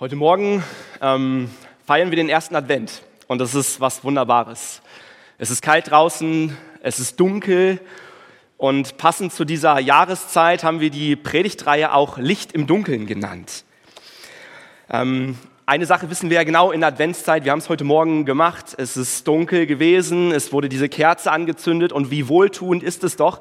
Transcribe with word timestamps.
Heute 0.00 0.14
Morgen 0.14 0.62
ähm, 1.02 1.50
feiern 1.84 2.10
wir 2.10 2.16
den 2.16 2.28
ersten 2.28 2.54
Advent 2.54 3.02
und 3.26 3.40
das 3.40 3.56
ist 3.56 3.80
was 3.80 4.04
Wunderbares. 4.04 4.80
Es 5.38 5.50
ist 5.50 5.60
kalt 5.60 5.90
draußen, 5.90 6.56
es 6.84 7.00
ist 7.00 7.18
dunkel 7.18 7.80
und 8.58 8.96
passend 8.96 9.32
zu 9.32 9.44
dieser 9.44 9.80
Jahreszeit 9.80 10.62
haben 10.62 10.78
wir 10.78 10.90
die 10.90 11.16
Predigtreihe 11.16 11.92
auch 11.92 12.16
Licht 12.16 12.52
im 12.52 12.68
Dunkeln 12.68 13.06
genannt. 13.06 13.64
Ähm, 14.88 15.36
eine 15.66 15.84
Sache 15.84 16.08
wissen 16.10 16.30
wir 16.30 16.36
ja 16.36 16.44
genau 16.44 16.70
in 16.70 16.78
der 16.78 16.90
Adventszeit, 16.90 17.44
wir 17.44 17.50
haben 17.50 17.58
es 17.58 17.68
heute 17.68 17.82
Morgen 17.82 18.24
gemacht, 18.24 18.76
es 18.78 18.96
ist 18.96 19.26
dunkel 19.26 19.66
gewesen, 19.66 20.30
es 20.30 20.52
wurde 20.52 20.68
diese 20.68 20.88
Kerze 20.88 21.32
angezündet 21.32 21.92
und 21.92 22.12
wie 22.12 22.28
wohltuend 22.28 22.84
ist 22.84 23.02
es 23.02 23.16
doch, 23.16 23.40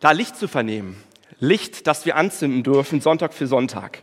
da 0.00 0.12
Licht 0.12 0.36
zu 0.36 0.48
vernehmen. 0.48 0.96
Licht, 1.38 1.86
das 1.86 2.06
wir 2.06 2.16
anzünden 2.16 2.62
dürfen, 2.62 3.02
Sonntag 3.02 3.34
für 3.34 3.46
Sonntag. 3.46 3.98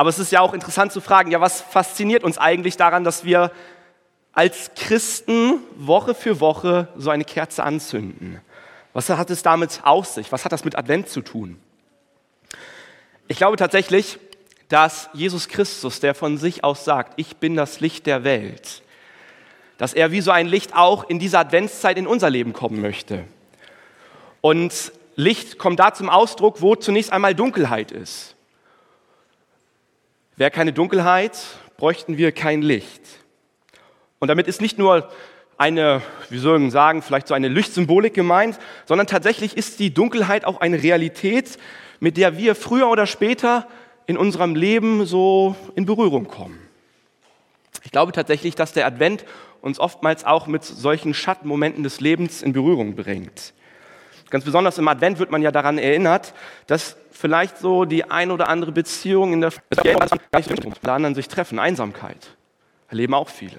Aber 0.00 0.08
es 0.08 0.18
ist 0.18 0.32
ja 0.32 0.40
auch 0.40 0.54
interessant 0.54 0.92
zu 0.92 1.02
fragen, 1.02 1.30
ja, 1.30 1.42
was 1.42 1.60
fasziniert 1.60 2.24
uns 2.24 2.38
eigentlich 2.38 2.78
daran, 2.78 3.04
dass 3.04 3.22
wir 3.22 3.52
als 4.32 4.70
Christen 4.74 5.58
Woche 5.76 6.14
für 6.14 6.40
Woche 6.40 6.88
so 6.96 7.10
eine 7.10 7.26
Kerze 7.26 7.62
anzünden? 7.62 8.40
Was 8.94 9.10
hat 9.10 9.28
es 9.28 9.42
damit 9.42 9.82
auf 9.84 10.06
sich? 10.06 10.32
Was 10.32 10.46
hat 10.46 10.52
das 10.52 10.64
mit 10.64 10.78
Advent 10.78 11.10
zu 11.10 11.20
tun? 11.20 11.60
Ich 13.28 13.36
glaube 13.36 13.58
tatsächlich, 13.58 14.18
dass 14.70 15.10
Jesus 15.12 15.48
Christus, 15.48 16.00
der 16.00 16.14
von 16.14 16.38
sich 16.38 16.64
aus 16.64 16.86
sagt, 16.86 17.12
ich 17.16 17.36
bin 17.36 17.54
das 17.54 17.80
Licht 17.80 18.06
der 18.06 18.24
Welt, 18.24 18.80
dass 19.76 19.92
er 19.92 20.12
wie 20.12 20.22
so 20.22 20.30
ein 20.30 20.46
Licht 20.46 20.74
auch 20.74 21.10
in 21.10 21.18
dieser 21.18 21.40
Adventszeit 21.40 21.98
in 21.98 22.06
unser 22.06 22.30
Leben 22.30 22.54
kommen 22.54 22.80
möchte. 22.80 23.24
Und 24.40 24.92
Licht 25.16 25.58
kommt 25.58 25.78
da 25.78 25.92
zum 25.92 26.08
Ausdruck, 26.08 26.62
wo 26.62 26.74
zunächst 26.74 27.12
einmal 27.12 27.34
Dunkelheit 27.34 27.92
ist. 27.92 28.34
Wäre 30.40 30.50
keine 30.50 30.72
Dunkelheit, 30.72 31.38
bräuchten 31.76 32.16
wir 32.16 32.32
kein 32.32 32.62
Licht. 32.62 33.02
Und 34.20 34.28
damit 34.28 34.46
ist 34.46 34.62
nicht 34.62 34.78
nur 34.78 35.10
eine, 35.58 36.00
wie 36.30 36.38
soll 36.38 36.58
man 36.58 36.70
sagen, 36.70 37.02
vielleicht 37.02 37.28
so 37.28 37.34
eine 37.34 37.48
Lichtsymbolik 37.48 38.14
gemeint, 38.14 38.58
sondern 38.86 39.06
tatsächlich 39.06 39.54
ist 39.54 39.80
die 39.80 39.92
Dunkelheit 39.92 40.46
auch 40.46 40.62
eine 40.62 40.82
Realität, 40.82 41.58
mit 41.98 42.16
der 42.16 42.38
wir 42.38 42.54
früher 42.54 42.88
oder 42.88 43.06
später 43.06 43.68
in 44.06 44.16
unserem 44.16 44.54
Leben 44.54 45.04
so 45.04 45.56
in 45.74 45.84
Berührung 45.84 46.26
kommen. 46.26 46.58
Ich 47.84 47.90
glaube 47.90 48.12
tatsächlich, 48.12 48.54
dass 48.54 48.72
der 48.72 48.86
Advent 48.86 49.26
uns 49.60 49.78
oftmals 49.78 50.24
auch 50.24 50.46
mit 50.46 50.64
solchen 50.64 51.12
Schattenmomenten 51.12 51.84
des 51.84 52.00
Lebens 52.00 52.40
in 52.40 52.54
Berührung 52.54 52.96
bringt. 52.96 53.52
Ganz 54.30 54.44
besonders 54.44 54.78
im 54.78 54.86
Advent 54.88 55.18
wird 55.18 55.30
man 55.30 55.42
ja 55.42 55.50
daran 55.50 55.76
erinnert, 55.76 56.32
dass 56.66 56.96
vielleicht 57.10 57.58
so 57.58 57.84
die 57.84 58.10
ein 58.10 58.30
oder 58.30 58.48
andere 58.48 58.72
Beziehung 58.72 59.32
in 59.32 59.40
der 59.40 59.52
der 59.70 60.92
anderen 60.92 61.14
sich 61.14 61.28
treffen. 61.28 61.58
Einsamkeit 61.58 62.36
erleben 62.88 63.14
auch 63.14 63.28
viele. 63.28 63.58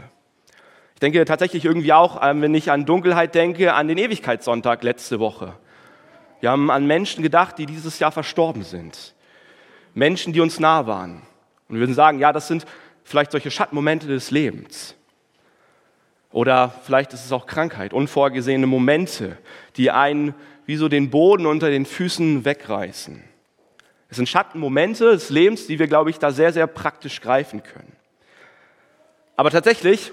Ich 0.96 1.00
denke 1.02 1.24
tatsächlich 1.26 1.66
irgendwie 1.66 1.94
auch, 1.94 2.22
ähm, 2.24 2.42
wenn 2.42 2.56
ich 2.56 2.72
an 2.72 2.86
Dunkelheit 2.86 3.36
denke, 3.36 3.74
an 3.74 3.88
den 3.88 3.98
Ewigkeitssonntag 3.98 4.84
letzte 4.84 5.20
Woche. 5.20 5.54
Wir 6.40 6.52
haben 6.52 6.72
an 6.72 6.88
Menschen 6.88 7.22
gedacht, 7.24 7.58
die 7.58 7.66
dieses 7.66 8.00
Jahr 8.00 8.12
verstorben 8.12 8.64
sind. 8.64 9.14
Menschen, 9.94 10.32
die 10.32 10.42
uns 10.42 10.60
nah 10.60 10.88
waren. 10.88 11.22
Und 11.68 11.76
wir 11.76 11.82
würden 11.82 11.96
sagen, 11.96 12.20
ja, 12.20 12.32
das 12.32 12.48
sind 12.48 12.66
vielleicht 13.04 13.32
solche 13.32 13.52
Schattenmomente 13.52 14.08
des 14.08 14.32
Lebens. 14.32 14.96
Oder 16.32 16.74
vielleicht 16.84 17.14
ist 17.14 17.26
es 17.26 17.32
auch 17.32 17.46
Krankheit, 17.46 17.94
unvorgesehene 17.94 18.68
Momente, 18.68 19.38
die 19.76 19.92
einen 19.92 20.34
wie 20.66 20.76
so 20.76 20.88
den 20.88 21.10
Boden 21.10 21.46
unter 21.46 21.70
den 21.70 21.86
Füßen 21.86 22.46
wegreißen. 22.46 23.24
Es 24.10 24.18
sind 24.18 24.28
Schattenmomente 24.28 25.12
des 25.12 25.30
Lebens, 25.30 25.68
die 25.68 25.80
wir, 25.80 25.88
glaube 25.88 26.10
ich, 26.10 26.20
da 26.20 26.32
sehr, 26.32 26.52
sehr 26.52 26.68
praktisch 26.68 27.22
greifen 27.22 27.64
können. 27.64 27.94
Aber 29.38 29.50
tatsächlich, 29.52 30.12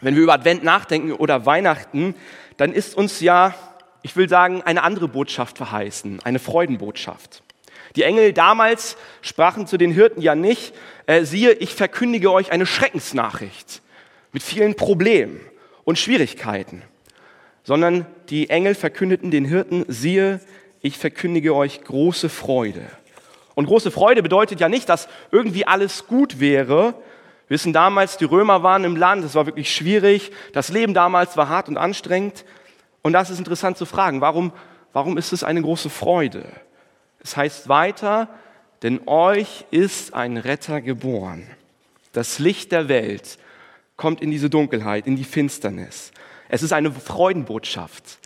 wenn 0.00 0.14
wir 0.14 0.22
über 0.22 0.34
Advent 0.34 0.62
nachdenken 0.62 1.12
oder 1.12 1.44
Weihnachten, 1.44 2.14
dann 2.56 2.72
ist 2.72 2.96
uns 2.96 3.20
ja, 3.20 3.54
ich 4.02 4.16
will 4.16 4.28
sagen, 4.28 4.62
eine 4.62 4.82
andere 4.82 5.08
Botschaft 5.08 5.56
verheißen, 5.56 6.20
eine 6.24 6.38
Freudenbotschaft. 6.38 7.42
Die 7.96 8.02
Engel 8.02 8.32
damals 8.32 8.96
sprachen 9.22 9.66
zu 9.66 9.76
den 9.76 9.90
Hirten 9.90 10.20
ja 10.20 10.34
nicht, 10.34 10.74
äh, 11.06 11.24
siehe, 11.24 11.52
ich 11.52 11.74
verkündige 11.74 12.30
euch 12.30 12.52
eine 12.52 12.66
Schreckensnachricht 12.66 13.82
mit 14.32 14.42
vielen 14.42 14.76
Problemen 14.76 15.40
und 15.84 15.98
Schwierigkeiten, 15.98 16.82
sondern 17.66 18.06
die 18.28 18.48
Engel 18.48 18.76
verkündeten 18.76 19.32
den 19.32 19.44
Hirten, 19.44 19.84
siehe, 19.88 20.40
ich 20.82 20.98
verkündige 20.98 21.52
euch 21.52 21.82
große 21.82 22.28
Freude. 22.28 22.82
Und 23.56 23.66
große 23.66 23.90
Freude 23.90 24.22
bedeutet 24.22 24.60
ja 24.60 24.68
nicht, 24.68 24.88
dass 24.88 25.08
irgendwie 25.32 25.66
alles 25.66 26.06
gut 26.06 26.38
wäre. 26.38 26.94
Wir 27.48 27.54
wissen 27.56 27.72
damals, 27.72 28.18
die 28.18 28.24
Römer 28.24 28.62
waren 28.62 28.84
im 28.84 28.94
Land, 28.94 29.24
es 29.24 29.34
war 29.34 29.46
wirklich 29.46 29.74
schwierig, 29.74 30.30
das 30.52 30.68
Leben 30.68 30.94
damals 30.94 31.36
war 31.36 31.48
hart 31.48 31.68
und 31.68 31.76
anstrengend. 31.76 32.44
Und 33.02 33.14
das 33.14 33.30
ist 33.30 33.40
interessant 33.40 33.76
zu 33.76 33.84
fragen, 33.84 34.20
warum, 34.20 34.52
warum 34.92 35.18
ist 35.18 35.32
es 35.32 35.42
eine 35.42 35.60
große 35.60 35.90
Freude? 35.90 36.44
Es 37.18 37.36
heißt 37.36 37.68
weiter, 37.68 38.28
denn 38.84 39.00
euch 39.06 39.64
ist 39.72 40.14
ein 40.14 40.36
Retter 40.36 40.80
geboren. 40.80 41.48
Das 42.12 42.38
Licht 42.38 42.70
der 42.70 42.88
Welt 42.88 43.38
kommt 43.96 44.22
in 44.22 44.30
diese 44.30 44.50
Dunkelheit, 44.50 45.08
in 45.08 45.16
die 45.16 45.24
Finsternis. 45.24 46.12
Es 46.48 46.62
ist 46.62 46.72
eine 46.72 46.90
Freudenbotschaft. 46.90 48.18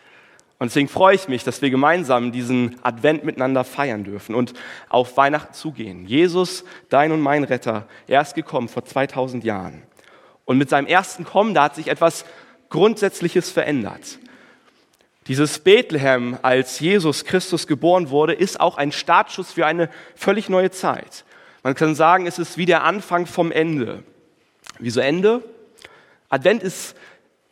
Und 0.58 0.70
deswegen 0.70 0.88
freue 0.88 1.14
ich 1.14 1.26
mich, 1.26 1.42
dass 1.42 1.62
wir 1.62 1.70
gemeinsam 1.70 2.32
diesen 2.32 2.76
Advent 2.82 3.24
miteinander 3.24 3.64
feiern 3.64 4.04
dürfen 4.04 4.34
und 4.34 4.52
auf 4.90 5.16
Weihnachten 5.16 5.54
zugehen. 5.54 6.06
Jesus, 6.06 6.64
dein 6.90 7.12
und 7.12 7.20
mein 7.20 7.44
Retter, 7.44 7.88
er 8.06 8.20
ist 8.20 8.34
gekommen 8.34 8.68
vor 8.68 8.84
2000 8.84 9.42
Jahren. 9.42 9.82
Und 10.44 10.58
mit 10.58 10.68
seinem 10.68 10.86
ersten 10.86 11.24
Kommen, 11.24 11.54
da 11.54 11.64
hat 11.64 11.76
sich 11.76 11.88
etwas 11.88 12.26
Grundsätzliches 12.68 13.50
verändert. 13.50 14.18
Dieses 15.28 15.60
Bethlehem, 15.60 16.36
als 16.42 16.80
Jesus 16.80 17.24
Christus 17.24 17.66
geboren 17.66 18.10
wurde, 18.10 18.34
ist 18.34 18.60
auch 18.60 18.76
ein 18.76 18.92
Startschuss 18.92 19.52
für 19.52 19.64
eine 19.64 19.88
völlig 20.14 20.50
neue 20.50 20.70
Zeit. 20.70 21.24
Man 21.62 21.74
kann 21.74 21.94
sagen, 21.94 22.26
es 22.26 22.38
ist 22.38 22.58
wie 22.58 22.66
der 22.66 22.84
Anfang 22.84 23.26
vom 23.26 23.50
Ende. 23.50 24.02
Wieso 24.78 25.00
Ende? 25.00 25.42
Advent 26.28 26.62
ist 26.62 26.96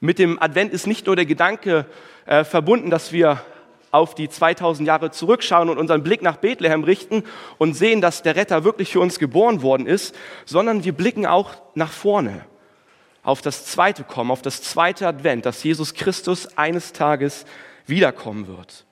mit 0.00 0.18
dem 0.18 0.40
Advent 0.40 0.72
ist 0.72 0.86
nicht 0.86 1.06
nur 1.06 1.16
der 1.16 1.26
Gedanke 1.26 1.86
äh, 2.26 2.44
verbunden, 2.44 2.90
dass 2.90 3.12
wir 3.12 3.42
auf 3.90 4.14
die 4.14 4.28
2000 4.28 4.86
Jahre 4.86 5.10
zurückschauen 5.10 5.70
und 5.70 5.78
unseren 5.78 6.02
Blick 6.02 6.22
nach 6.22 6.36
Bethlehem 6.36 6.84
richten 6.84 7.24
und 7.56 7.74
sehen, 7.74 8.00
dass 8.00 8.22
der 8.22 8.36
Retter 8.36 8.64
wirklich 8.64 8.92
für 8.92 9.00
uns 9.00 9.18
geboren 9.18 9.62
worden 9.62 9.86
ist, 9.86 10.14
sondern 10.44 10.84
wir 10.84 10.92
blicken 10.92 11.26
auch 11.26 11.54
nach 11.74 11.90
vorne 11.90 12.44
auf 13.22 13.42
das 13.42 13.66
zweite 13.66 14.04
Kommen, 14.04 14.30
auf 14.30 14.42
das 14.42 14.62
zweite 14.62 15.06
Advent, 15.06 15.46
dass 15.46 15.62
Jesus 15.62 15.94
Christus 15.94 16.56
eines 16.56 16.92
Tages 16.92 17.44
wiederkommen 17.86 18.46
wird. 18.46 18.84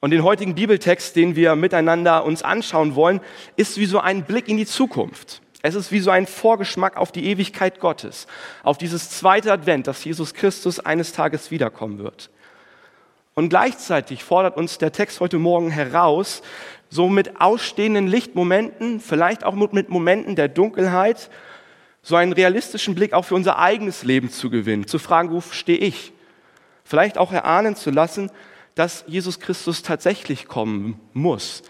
Und 0.00 0.10
den 0.10 0.22
heutigen 0.22 0.54
Bibeltext, 0.54 1.16
den 1.16 1.36
wir 1.36 1.56
miteinander 1.56 2.24
uns 2.24 2.42
anschauen 2.42 2.94
wollen, 2.94 3.20
ist 3.56 3.78
wie 3.78 3.86
so 3.86 3.98
ein 3.98 4.24
Blick 4.24 4.48
in 4.48 4.56
die 4.56 4.66
Zukunft. 4.66 5.40
Es 5.62 5.74
ist 5.74 5.90
wie 5.90 6.00
so 6.00 6.10
ein 6.10 6.26
Vorgeschmack 6.26 6.96
auf 6.96 7.12
die 7.12 7.26
Ewigkeit 7.26 7.80
Gottes, 7.80 8.26
auf 8.62 8.78
dieses 8.78 9.10
zweite 9.10 9.52
Advent, 9.52 9.86
dass 9.86 10.04
Jesus 10.04 10.34
Christus 10.34 10.80
eines 10.80 11.12
Tages 11.12 11.50
wiederkommen 11.50 11.98
wird. 11.98 12.30
Und 13.34 13.50
gleichzeitig 13.50 14.24
fordert 14.24 14.56
uns 14.56 14.78
der 14.78 14.92
Text 14.92 15.20
heute 15.20 15.38
Morgen 15.38 15.70
heraus, 15.70 16.42
so 16.88 17.08
mit 17.08 17.40
ausstehenden 17.40 18.06
Lichtmomenten, 18.06 19.00
vielleicht 19.00 19.44
auch 19.44 19.54
mit 19.54 19.88
Momenten 19.88 20.36
der 20.36 20.48
Dunkelheit, 20.48 21.30
so 22.02 22.16
einen 22.16 22.32
realistischen 22.32 22.94
Blick 22.94 23.12
auch 23.12 23.24
für 23.24 23.34
unser 23.34 23.58
eigenes 23.58 24.04
Leben 24.04 24.30
zu 24.30 24.48
gewinnen, 24.48 24.86
zu 24.86 24.98
fragen, 24.98 25.32
wo 25.32 25.40
stehe 25.40 25.78
ich? 25.78 26.12
Vielleicht 26.84 27.18
auch 27.18 27.32
erahnen 27.32 27.74
zu 27.74 27.90
lassen, 27.90 28.30
dass 28.76 29.04
Jesus 29.08 29.40
Christus 29.40 29.82
tatsächlich 29.82 30.46
kommen 30.46 31.00
muss, 31.12 31.62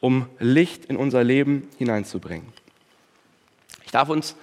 um 0.00 0.26
Licht 0.38 0.84
in 0.84 0.96
unser 0.96 1.24
Leben 1.24 1.68
hineinzubringen. 1.78 2.52
Ich 3.90 3.92
darf 3.92 4.08
uns 4.08 4.36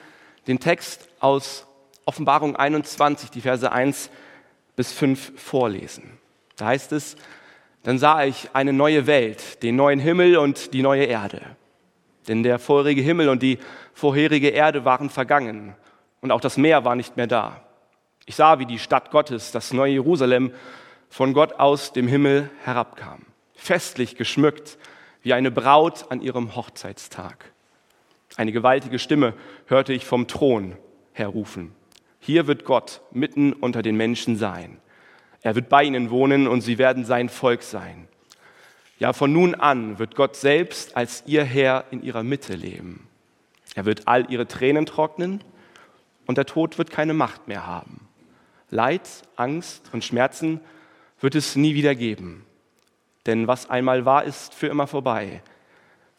den 0.46 0.60
Text 0.60 1.08
aus 1.22 1.66
Offenbarung 2.04 2.58
21, 2.58 3.32
die 3.32 3.40
Verse 3.40 3.72
1 3.72 4.10
bis 4.76 4.92
5 4.92 5.40
vorlesen. 5.40 6.20
Da 6.58 6.66
heißt 6.66 6.92
es, 6.92 7.16
dann 7.84 7.98
sah 7.98 8.26
ich 8.26 8.50
eine 8.52 8.74
neue 8.74 9.08
Welt, 9.08 9.64
den 9.64 9.78
neuen 9.78 10.02
Himmel 10.02 10.36
und 10.36 10.74
die 10.74 10.82
neue 10.82 11.06
Erde. 11.06 11.40
Denn 12.28 12.44
der 12.44 12.60
vorherige 12.60 13.02
Himmel 13.02 13.30
und 13.30 13.42
die 13.42 13.58
vorherige 13.94 14.50
Erde 14.50 14.84
waren 14.84 15.10
vergangen 15.10 15.78
und 16.20 16.32
auch 16.32 16.42
das 16.42 16.58
Meer 16.58 16.84
war 16.84 16.98
nicht 16.98 17.16
mehr 17.16 17.28
da. 17.28 17.62
Ich 18.26 18.36
sah, 18.36 18.60
wie 18.60 18.66
die 18.66 18.80
Stadt 18.80 19.12
Gottes, 19.12 19.54
das 19.54 19.72
neue 19.72 19.94
Jerusalem, 19.94 20.52
von 21.08 21.32
Gott 21.32 21.54
aus 21.54 21.94
dem 21.94 22.10
Himmel 22.10 22.50
herabkam, 22.66 23.22
festlich 23.56 24.18
geschmückt 24.18 24.78
wie 25.22 25.32
eine 25.32 25.52
Braut 25.52 26.12
an 26.12 26.20
ihrem 26.20 26.54
Hochzeitstag. 26.54 27.54
Eine 28.38 28.52
gewaltige 28.52 29.00
Stimme 29.00 29.34
hörte 29.66 29.94
ich 29.94 30.06
vom 30.06 30.28
Thron 30.28 30.78
her 31.12 31.28
rufen. 31.28 31.74
Hier 32.20 32.46
wird 32.46 32.66
Gott 32.66 33.02
mitten 33.12 33.52
unter 33.52 33.82
den 33.82 33.98
Menschen 33.98 34.38
sein. 34.38 34.78
Er 35.42 35.56
wird 35.56 35.70
bei 35.70 35.84
ihnen 35.84 36.12
wohnen 36.12 36.48
und 36.48 36.62
sie 36.62 36.78
werden 36.78 37.04
sein 37.04 37.30
Volk 37.30 37.64
sein. 37.64 38.08
Ja, 39.00 39.14
von 39.14 39.34
nun 39.34 39.56
an 39.56 39.98
wird 39.98 40.16
Gott 40.16 40.36
selbst 40.36 40.96
als 40.96 41.24
ihr 41.26 41.44
Herr 41.44 41.86
in 41.90 42.04
ihrer 42.04 42.24
Mitte 42.24 42.54
leben. 42.54 43.08
Er 43.74 43.86
wird 43.86 44.08
all 44.08 44.32
ihre 44.32 44.48
Tränen 44.48 44.86
trocknen 44.86 45.44
und 46.28 46.38
der 46.38 46.46
Tod 46.46 46.78
wird 46.78 46.92
keine 46.92 47.16
Macht 47.16 47.48
mehr 47.48 47.66
haben. 47.66 48.08
Leid, 48.70 49.10
Angst 49.36 49.90
und 49.94 50.04
Schmerzen 50.04 50.60
wird 51.22 51.34
es 51.34 51.56
nie 51.56 51.74
wieder 51.74 51.96
geben. 51.96 52.46
Denn 53.26 53.48
was 53.48 53.70
einmal 53.70 54.06
war, 54.06 54.26
ist 54.26 54.54
für 54.54 54.68
immer 54.68 54.86
vorbei. 54.86 55.42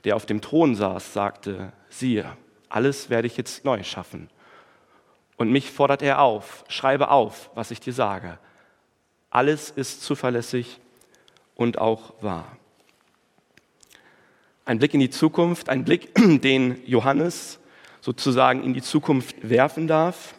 Der 0.04 0.16
auf 0.16 0.26
dem 0.26 0.40
Thron 0.40 0.74
saß, 0.74 1.12
sagte, 1.12 1.72
siehe, 1.88 2.36
alles 2.68 3.10
werde 3.10 3.26
ich 3.26 3.36
jetzt 3.36 3.64
neu 3.64 3.82
schaffen. 3.82 4.30
Und 5.36 5.50
mich 5.50 5.70
fordert 5.70 6.02
er 6.02 6.20
auf, 6.20 6.64
schreibe 6.68 7.10
auf, 7.10 7.50
was 7.54 7.70
ich 7.70 7.80
dir 7.80 7.92
sage. 7.92 8.38
Alles 9.30 9.70
ist 9.70 10.02
zuverlässig 10.02 10.80
und 11.54 11.78
auch 11.78 12.14
wahr. 12.20 12.56
Ein 14.64 14.78
Blick 14.78 14.94
in 14.94 15.00
die 15.00 15.10
Zukunft, 15.10 15.68
ein 15.68 15.84
Blick, 15.84 16.14
den 16.42 16.80
Johannes 16.86 17.58
sozusagen 18.00 18.62
in 18.62 18.74
die 18.74 18.82
Zukunft 18.82 19.48
werfen 19.48 19.86
darf. 19.86 20.34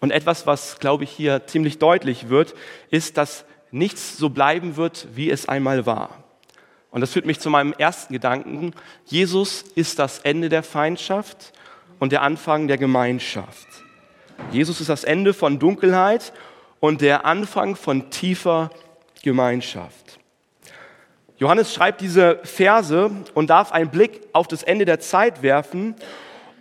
Und 0.00 0.10
etwas, 0.10 0.46
was, 0.46 0.78
glaube 0.78 1.04
ich, 1.04 1.10
hier 1.10 1.46
ziemlich 1.46 1.78
deutlich 1.78 2.28
wird, 2.28 2.54
ist, 2.90 3.16
dass 3.16 3.44
nichts 3.70 4.16
so 4.16 4.30
bleiben 4.30 4.76
wird, 4.76 5.08
wie 5.14 5.30
es 5.30 5.48
einmal 5.48 5.86
war. 5.86 6.24
Und 6.90 7.00
das 7.00 7.12
führt 7.12 7.26
mich 7.26 7.40
zu 7.40 7.50
meinem 7.50 7.72
ersten 7.74 8.12
Gedanken. 8.12 8.72
Jesus 9.04 9.62
ist 9.74 9.98
das 9.98 10.20
Ende 10.20 10.48
der 10.48 10.62
Feindschaft 10.62 11.52
und 11.98 12.12
der 12.12 12.22
Anfang 12.22 12.68
der 12.68 12.78
Gemeinschaft. 12.78 13.66
Jesus 14.52 14.80
ist 14.80 14.88
das 14.88 15.04
Ende 15.04 15.34
von 15.34 15.58
Dunkelheit 15.58 16.32
und 16.80 17.00
der 17.00 17.26
Anfang 17.26 17.76
von 17.76 18.10
tiefer 18.10 18.70
Gemeinschaft. 19.22 20.18
Johannes 21.36 21.72
schreibt 21.72 22.00
diese 22.00 22.40
Verse 22.42 23.10
und 23.34 23.50
darf 23.50 23.72
einen 23.72 23.90
Blick 23.90 24.22
auf 24.32 24.48
das 24.48 24.62
Ende 24.62 24.84
der 24.84 25.00
Zeit 25.00 25.42
werfen 25.42 25.94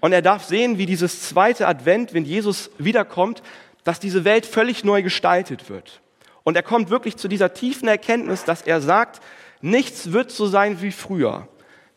und 0.02 0.12
er 0.12 0.22
darf 0.22 0.44
sehen, 0.44 0.78
wie 0.78 0.86
dieses 0.86 1.24
zweite 1.24 1.68
Advent, 1.68 2.14
wenn 2.14 2.26
Jesus 2.26 2.70
wiederkommt, 2.78 3.42
dass 3.84 4.00
diese 4.00 4.24
Welt 4.26 4.46
völlig 4.46 4.84
neu 4.84 5.02
gestaltet 5.02 5.70
wird. 5.70 6.02
Und 6.44 6.56
er 6.56 6.64
kommt 6.64 6.90
wirklich 6.90 7.18
zu 7.18 7.28
dieser 7.28 7.54
tiefen 7.54 7.88
Erkenntnis, 7.88 8.44
dass 8.44 8.62
er 8.62 8.82
sagt, 8.82 9.22
nichts 9.62 10.12
wird 10.12 10.32
so 10.32 10.48
sein 10.48 10.82
wie 10.82 10.92
früher. 10.92 11.48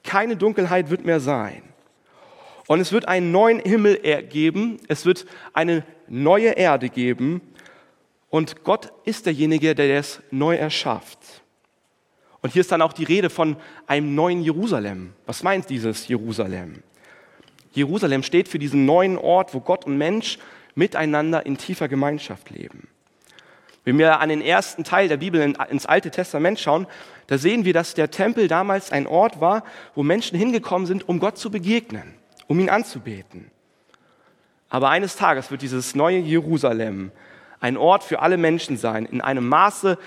Keine 0.02 0.36
Dunkelheit 0.36 0.90
wird 0.90 1.04
mehr 1.04 1.20
sein. 1.20 1.62
Und 2.66 2.80
es 2.80 2.92
wird 2.92 3.08
einen 3.08 3.32
neuen 3.32 3.58
Himmel 3.58 3.98
geben, 4.28 4.78
es 4.88 5.04
wird 5.04 5.26
eine 5.52 5.84
neue 6.08 6.50
Erde 6.50 6.88
geben. 6.88 7.40
Und 8.28 8.62
Gott 8.62 8.92
ist 9.04 9.26
derjenige, 9.26 9.74
der 9.74 9.98
es 9.98 10.20
neu 10.30 10.54
erschafft. 10.54 11.18
Und 12.42 12.52
hier 12.52 12.60
ist 12.60 12.72
dann 12.72 12.82
auch 12.82 12.92
die 12.92 13.04
Rede 13.04 13.28
von 13.28 13.56
einem 13.86 14.14
neuen 14.14 14.42
Jerusalem. 14.42 15.12
Was 15.26 15.42
meint 15.42 15.68
dieses 15.68 16.08
Jerusalem? 16.08 16.82
Jerusalem 17.72 18.22
steht 18.22 18.48
für 18.48 18.58
diesen 18.58 18.86
neuen 18.86 19.18
Ort, 19.18 19.52
wo 19.54 19.60
Gott 19.60 19.84
und 19.84 19.98
Mensch 19.98 20.38
miteinander 20.74 21.44
in 21.44 21.58
tiefer 21.58 21.88
Gemeinschaft 21.88 22.50
leben. 22.50 22.88
Wenn 23.84 23.98
wir 23.98 24.20
an 24.20 24.28
den 24.28 24.42
ersten 24.42 24.84
Teil 24.84 25.08
der 25.08 25.16
Bibel 25.16 25.40
ins 25.40 25.86
Alte 25.86 26.10
Testament 26.10 26.60
schauen, 26.60 26.86
da 27.26 27.38
sehen 27.38 27.64
wir, 27.64 27.72
dass 27.72 27.94
der 27.94 28.10
Tempel 28.10 28.48
damals 28.48 28.92
ein 28.92 29.06
Ort 29.06 29.40
war, 29.40 29.64
wo 29.94 30.02
Menschen 30.02 30.38
hingekommen 30.38 30.86
sind, 30.86 31.08
um 31.08 31.18
Gott 31.18 31.38
zu 31.38 31.50
begegnen, 31.50 32.14
um 32.46 32.60
ihn 32.60 32.68
anzubeten. 32.68 33.50
Aber 34.68 34.90
eines 34.90 35.16
Tages 35.16 35.50
wird 35.50 35.62
dieses 35.62 35.94
neue 35.94 36.18
Jerusalem 36.18 37.10
ein 37.58 37.76
Ort 37.76 38.04
für 38.04 38.20
alle 38.20 38.36
Menschen 38.36 38.76
sein. 38.76 39.06
In 39.06 39.20
einem 39.20 39.48
Maße 39.48 39.98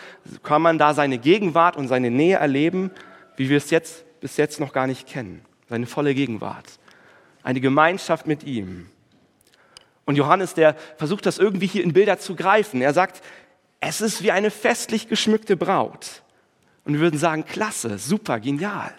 kann 0.44 0.62
man 0.62 0.78
da 0.78 0.94
seine 0.94 1.18
Gegenwart 1.18 1.76
und 1.76 1.88
seine 1.88 2.12
Nähe 2.12 2.38
erleben, 2.38 2.92
wie 3.36 3.50
wir 3.50 3.58
es 3.58 3.70
jetzt 3.70 4.06
bis 4.22 4.38
jetzt 4.38 4.60
noch 4.60 4.72
gar 4.72 4.88
nicht 4.88 5.08
kennen. 5.08 5.44
Seine 5.70 5.86
volle 5.86 6.14
Gegenwart 6.14 6.80
eine 7.44 7.60
Gemeinschaft 7.62 8.26
mit 8.26 8.44
ihm. 8.44 8.88
Und 10.06 10.16
Johannes, 10.16 10.54
der 10.54 10.76
versucht 10.98 11.26
das 11.26 11.38
irgendwie 11.38 11.68
hier 11.68 11.84
in 11.84 11.94
Bilder 11.94 12.18
zu 12.18 12.36
greifen. 12.36 12.82
Er 12.82 12.94
sagt, 12.94 13.22
es 13.86 14.02
ist 14.02 14.24
wie 14.24 14.32
eine 14.32 14.52
festlich 14.52 15.08
geschmückte 15.08 15.58
Braut. 15.58 16.24
Und 16.86 16.94
wir 16.94 17.02
würden 17.02 17.20
sagen, 17.20 17.46
klasse, 17.46 17.98
super, 17.98 18.40
genial. 18.40 18.94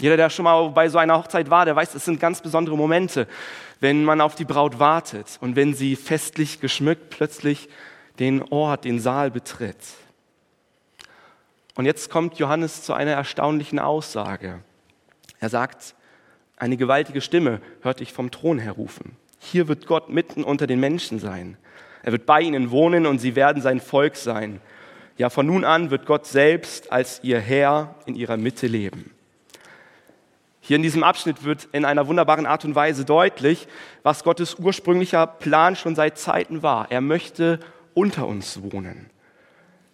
Jeder, 0.00 0.16
der 0.16 0.30
schon 0.30 0.44
mal 0.44 0.68
bei 0.70 0.88
so 0.88 0.98
einer 0.98 1.18
Hochzeit 1.18 1.50
war, 1.50 1.64
der 1.64 1.74
weiß, 1.74 1.94
es 1.94 2.04
sind 2.04 2.20
ganz 2.20 2.40
besondere 2.40 2.76
Momente, 2.76 3.26
wenn 3.80 4.04
man 4.04 4.20
auf 4.20 4.34
die 4.34 4.44
Braut 4.44 4.78
wartet 4.78 5.38
und 5.40 5.56
wenn 5.56 5.74
sie 5.74 5.96
festlich 5.96 6.60
geschmückt 6.60 7.10
plötzlich 7.10 7.68
den 8.18 8.42
Ort, 8.42 8.84
den 8.84 8.98
Saal 8.98 9.30
betritt. 9.30 9.76
Und 11.74 11.84
jetzt 11.84 12.10
kommt 12.10 12.38
Johannes 12.38 12.82
zu 12.82 12.94
einer 12.94 13.12
erstaunlichen 13.12 13.78
Aussage. 13.78 14.60
Er 15.40 15.48
sagt, 15.48 15.94
eine 16.56 16.76
gewaltige 16.76 17.20
Stimme 17.20 17.60
hörte 17.82 18.02
ich 18.02 18.12
vom 18.12 18.30
Thron 18.30 18.58
her 18.58 18.72
rufen. 18.72 19.16
Hier 19.38 19.68
wird 19.68 19.86
Gott 19.86 20.08
mitten 20.08 20.42
unter 20.42 20.66
den 20.66 20.80
Menschen 20.80 21.18
sein. 21.18 21.58
Er 22.06 22.12
wird 22.12 22.24
bei 22.24 22.40
ihnen 22.40 22.70
wohnen 22.70 23.04
und 23.04 23.18
sie 23.18 23.34
werden 23.34 23.60
sein 23.60 23.80
Volk 23.80 24.14
sein. 24.14 24.60
Ja, 25.18 25.28
von 25.28 25.44
nun 25.44 25.64
an 25.64 25.90
wird 25.90 26.06
Gott 26.06 26.24
selbst 26.24 26.92
als 26.92 27.18
ihr 27.24 27.40
Herr 27.40 27.96
in 28.06 28.14
ihrer 28.14 28.36
Mitte 28.36 28.68
leben. 28.68 29.10
Hier 30.60 30.76
in 30.76 30.84
diesem 30.84 31.02
Abschnitt 31.02 31.42
wird 31.42 31.66
in 31.72 31.84
einer 31.84 32.06
wunderbaren 32.06 32.46
Art 32.46 32.64
und 32.64 32.76
Weise 32.76 33.04
deutlich, 33.04 33.66
was 34.04 34.22
Gottes 34.22 34.54
ursprünglicher 34.54 35.26
Plan 35.26 35.74
schon 35.74 35.96
seit 35.96 36.16
Zeiten 36.16 36.62
war. 36.62 36.92
Er 36.92 37.00
möchte 37.00 37.58
unter 37.92 38.28
uns 38.28 38.62
wohnen. 38.62 39.10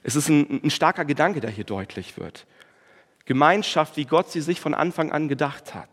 Es 0.02 0.14
ist 0.14 0.28
ein, 0.28 0.60
ein 0.62 0.70
starker 0.70 1.06
Gedanke, 1.06 1.40
der 1.40 1.50
hier 1.50 1.64
deutlich 1.64 2.18
wird. 2.18 2.44
Gemeinschaft, 3.24 3.96
wie 3.96 4.04
Gott 4.04 4.30
sie 4.30 4.42
sich 4.42 4.60
von 4.60 4.74
Anfang 4.74 5.12
an 5.12 5.28
gedacht 5.28 5.74
hat. 5.74 5.88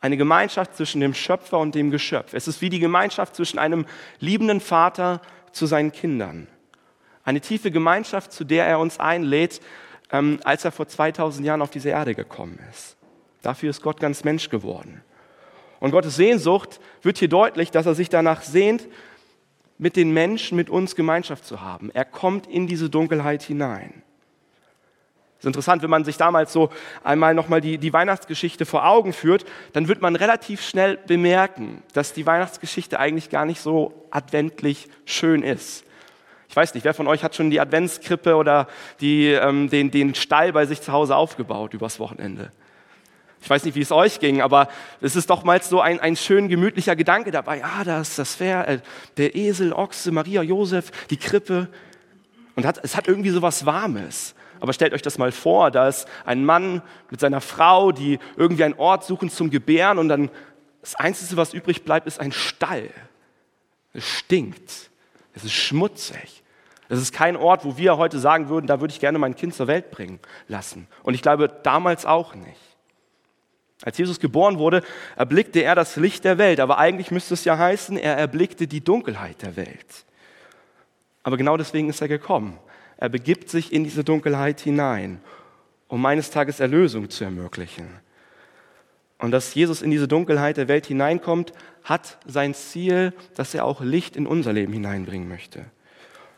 Eine 0.00 0.16
Gemeinschaft 0.16 0.76
zwischen 0.76 1.00
dem 1.00 1.12
Schöpfer 1.12 1.58
und 1.58 1.74
dem 1.74 1.90
Geschöpf. 1.90 2.34
Es 2.34 2.48
ist 2.48 2.62
wie 2.62 2.70
die 2.70 2.78
Gemeinschaft 2.78 3.34
zwischen 3.34 3.58
einem 3.58 3.84
liebenden 4.18 4.60
Vater 4.60 5.20
zu 5.52 5.66
seinen 5.66 5.92
Kindern. 5.92 6.48
Eine 7.24 7.40
tiefe 7.40 7.70
Gemeinschaft, 7.70 8.32
zu 8.32 8.44
der 8.44 8.66
er 8.66 8.78
uns 8.78 8.98
einlädt, 8.98 9.60
ähm, 10.12 10.40
als 10.44 10.64
er 10.64 10.72
vor 10.72 10.88
2000 10.88 11.46
Jahren 11.46 11.62
auf 11.62 11.70
diese 11.70 11.90
Erde 11.90 12.14
gekommen 12.14 12.58
ist. 12.70 12.96
Dafür 13.42 13.70
ist 13.70 13.82
Gott 13.82 14.00
ganz 14.00 14.24
Mensch 14.24 14.48
geworden. 14.48 15.02
Und 15.78 15.92
Gottes 15.92 16.16
Sehnsucht 16.16 16.80
wird 17.02 17.18
hier 17.18 17.28
deutlich, 17.28 17.70
dass 17.70 17.86
er 17.86 17.94
sich 17.94 18.08
danach 18.08 18.42
sehnt, 18.42 18.88
mit 19.78 19.96
den 19.96 20.12
Menschen, 20.12 20.56
mit 20.56 20.68
uns 20.68 20.94
Gemeinschaft 20.94 21.46
zu 21.46 21.62
haben. 21.62 21.90
Er 21.94 22.04
kommt 22.04 22.46
in 22.46 22.66
diese 22.66 22.90
Dunkelheit 22.90 23.42
hinein. 23.42 24.02
Es 25.40 25.44
ist 25.44 25.46
interessant, 25.46 25.82
wenn 25.82 25.88
man 25.88 26.04
sich 26.04 26.18
damals 26.18 26.52
so 26.52 26.68
einmal 27.02 27.32
nochmal 27.32 27.62
die, 27.62 27.78
die 27.78 27.94
Weihnachtsgeschichte 27.94 28.66
vor 28.66 28.86
Augen 28.86 29.14
führt, 29.14 29.46
dann 29.72 29.88
wird 29.88 30.02
man 30.02 30.14
relativ 30.14 30.60
schnell 30.60 30.98
bemerken, 31.06 31.82
dass 31.94 32.12
die 32.12 32.26
Weihnachtsgeschichte 32.26 33.00
eigentlich 33.00 33.30
gar 33.30 33.46
nicht 33.46 33.62
so 33.62 34.06
adventlich 34.10 34.88
schön 35.06 35.42
ist. 35.42 35.84
Ich 36.50 36.54
weiß 36.54 36.74
nicht, 36.74 36.84
wer 36.84 36.92
von 36.92 37.06
euch 37.06 37.24
hat 37.24 37.34
schon 37.34 37.48
die 37.48 37.58
Adventskrippe 37.58 38.36
oder 38.36 38.68
die, 39.00 39.28
ähm, 39.28 39.70
den, 39.70 39.90
den 39.90 40.14
Stall 40.14 40.52
bei 40.52 40.66
sich 40.66 40.82
zu 40.82 40.92
Hause 40.92 41.16
aufgebaut 41.16 41.72
übers 41.72 41.98
Wochenende? 41.98 42.52
Ich 43.40 43.48
weiß 43.48 43.64
nicht, 43.64 43.76
wie 43.76 43.80
es 43.80 43.92
euch 43.92 44.20
ging, 44.20 44.42
aber 44.42 44.68
es 45.00 45.16
ist 45.16 45.30
doch 45.30 45.42
mal 45.42 45.62
so 45.62 45.80
ein, 45.80 46.00
ein 46.00 46.16
schön 46.16 46.48
gemütlicher 46.48 46.96
Gedanke 46.96 47.30
dabei. 47.30 47.64
Ah, 47.64 47.82
da 47.82 48.02
ist 48.02 48.18
das 48.18 48.36
Pferd, 48.36 48.68
äh, 48.68 48.80
der 49.16 49.34
Esel, 49.36 49.72
Ochse, 49.72 50.12
Maria, 50.12 50.42
Josef, 50.42 50.90
die 51.08 51.16
Krippe. 51.16 51.68
Und 52.56 52.66
hat, 52.66 52.78
es 52.82 52.94
hat 52.94 53.08
irgendwie 53.08 53.30
so 53.30 53.40
was 53.40 53.64
Warmes. 53.64 54.34
Aber 54.60 54.72
stellt 54.72 54.92
euch 54.92 55.02
das 55.02 55.18
mal 55.18 55.32
vor, 55.32 55.70
da 55.70 55.88
ist 55.88 56.06
ein 56.24 56.44
Mann 56.44 56.82
mit 57.10 57.20
seiner 57.20 57.40
Frau, 57.40 57.92
die 57.92 58.18
irgendwie 58.36 58.64
einen 58.64 58.74
Ort 58.74 59.04
suchen 59.04 59.30
zum 59.30 59.50
Gebären 59.50 59.98
und 59.98 60.08
dann 60.08 60.30
das 60.80 60.94
Einzige, 60.94 61.36
was 61.36 61.52
übrig 61.52 61.84
bleibt, 61.84 62.06
ist 62.06 62.20
ein 62.20 62.32
Stall. 62.32 62.90
Es 63.92 64.06
stinkt. 64.06 64.90
Es 65.34 65.44
ist 65.44 65.52
schmutzig. 65.52 66.42
Es 66.88 67.00
ist 67.00 67.12
kein 67.12 67.36
Ort, 67.36 67.64
wo 67.64 67.76
wir 67.76 67.96
heute 67.98 68.18
sagen 68.18 68.48
würden, 68.48 68.66
da 68.66 68.80
würde 68.80 68.92
ich 68.92 69.00
gerne 69.00 69.18
mein 69.18 69.36
Kind 69.36 69.54
zur 69.54 69.66
Welt 69.66 69.90
bringen 69.90 70.18
lassen. 70.48 70.88
Und 71.02 71.14
ich 71.14 71.22
glaube 71.22 71.48
damals 71.62 72.04
auch 72.04 72.34
nicht. 72.34 72.60
Als 73.82 73.96
Jesus 73.96 74.20
geboren 74.20 74.58
wurde, 74.58 74.82
erblickte 75.16 75.62
er 75.62 75.74
das 75.74 75.96
Licht 75.96 76.24
der 76.24 76.36
Welt, 76.36 76.60
aber 76.60 76.78
eigentlich 76.78 77.10
müsste 77.10 77.34
es 77.34 77.44
ja 77.44 77.56
heißen, 77.56 77.96
er 77.96 78.16
erblickte 78.16 78.66
die 78.66 78.82
Dunkelheit 78.82 79.40
der 79.40 79.56
Welt. 79.56 80.04
Aber 81.22 81.36
genau 81.36 81.56
deswegen 81.56 81.88
ist 81.88 82.00
er 82.00 82.08
gekommen. 82.08 82.58
Er 83.00 83.08
begibt 83.08 83.48
sich 83.48 83.72
in 83.72 83.82
diese 83.82 84.04
Dunkelheit 84.04 84.60
hinein, 84.60 85.20
um 85.88 86.04
eines 86.04 86.30
Tages 86.30 86.60
Erlösung 86.60 87.08
zu 87.08 87.24
ermöglichen. 87.24 87.88
Und 89.18 89.32
dass 89.32 89.54
Jesus 89.54 89.82
in 89.82 89.90
diese 89.90 90.06
Dunkelheit 90.06 90.58
der 90.58 90.68
Welt 90.68 90.86
hineinkommt, 90.86 91.52
hat 91.82 92.18
sein 92.26 92.54
Ziel, 92.54 93.12
dass 93.34 93.54
er 93.54 93.64
auch 93.64 93.80
Licht 93.80 94.16
in 94.16 94.26
unser 94.26 94.52
Leben 94.52 94.72
hineinbringen 94.72 95.28
möchte. 95.28 95.64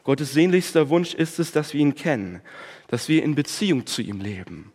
Gottes 0.05 0.33
sehnlichster 0.33 0.89
Wunsch 0.89 1.15
ist 1.15 1.39
es, 1.39 1.53
dass 1.53 1.75
wir 1.75 1.81
ihn 1.81 1.95
kennen, 1.95 2.41
dass 2.89 3.09
wir 3.09 3.23
in 3.23 3.35
Beziehung 3.35 3.87
zu 3.87 4.01
ihm 4.01 4.21
leben. 4.21 4.73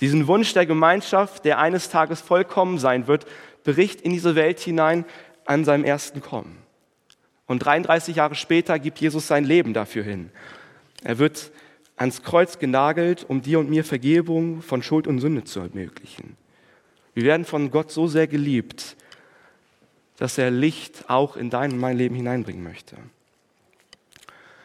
Diesen 0.00 0.26
Wunsch 0.26 0.52
der 0.52 0.66
Gemeinschaft, 0.66 1.44
der 1.44 1.58
eines 1.58 1.88
Tages 1.88 2.20
vollkommen 2.20 2.78
sein 2.78 3.06
wird, 3.06 3.26
bricht 3.62 4.00
in 4.02 4.12
diese 4.12 4.34
Welt 4.34 4.60
hinein 4.60 5.04
an 5.46 5.64
seinem 5.64 5.84
ersten 5.84 6.20
Kommen. 6.20 6.58
Und 7.46 7.60
33 7.60 8.16
Jahre 8.16 8.34
später 8.34 8.78
gibt 8.78 8.98
Jesus 9.00 9.26
sein 9.26 9.44
Leben 9.44 9.74
dafür 9.74 10.02
hin. 10.02 10.30
Er 11.04 11.18
wird 11.18 11.52
ans 11.96 12.22
Kreuz 12.22 12.58
genagelt, 12.58 13.24
um 13.28 13.42
dir 13.42 13.60
und 13.60 13.70
mir 13.70 13.84
Vergebung 13.84 14.62
von 14.62 14.82
Schuld 14.82 15.06
und 15.06 15.20
Sünde 15.20 15.44
zu 15.44 15.60
ermöglichen. 15.60 16.36
Wir 17.14 17.24
werden 17.24 17.44
von 17.44 17.70
Gott 17.70 17.92
so 17.92 18.08
sehr 18.08 18.26
geliebt, 18.26 18.96
dass 20.16 20.38
er 20.38 20.50
Licht 20.50 21.08
auch 21.08 21.36
in 21.36 21.50
dein 21.50 21.72
und 21.72 21.78
mein 21.78 21.96
Leben 21.96 22.16
hineinbringen 22.16 22.64
möchte. 22.64 22.96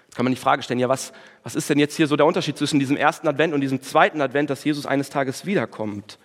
Jetzt 0.05 0.15
kann 0.15 0.25
man 0.25 0.33
die 0.33 0.39
Frage 0.39 0.63
stellen, 0.63 0.79
ja, 0.79 0.89
was, 0.89 1.13
was 1.43 1.55
ist 1.55 1.69
denn 1.69 1.77
jetzt 1.77 1.95
hier 1.95 2.07
so 2.07 2.15
der 2.15 2.25
Unterschied 2.25 2.57
zwischen 2.57 2.79
diesem 2.79 2.97
ersten 2.97 3.27
Advent 3.27 3.53
und 3.53 3.61
diesem 3.61 3.81
zweiten 3.81 4.21
Advent, 4.21 4.49
dass 4.49 4.63
Jesus 4.63 4.85
eines 4.85 5.09
Tages 5.09 5.45
wiederkommt? 5.45 6.17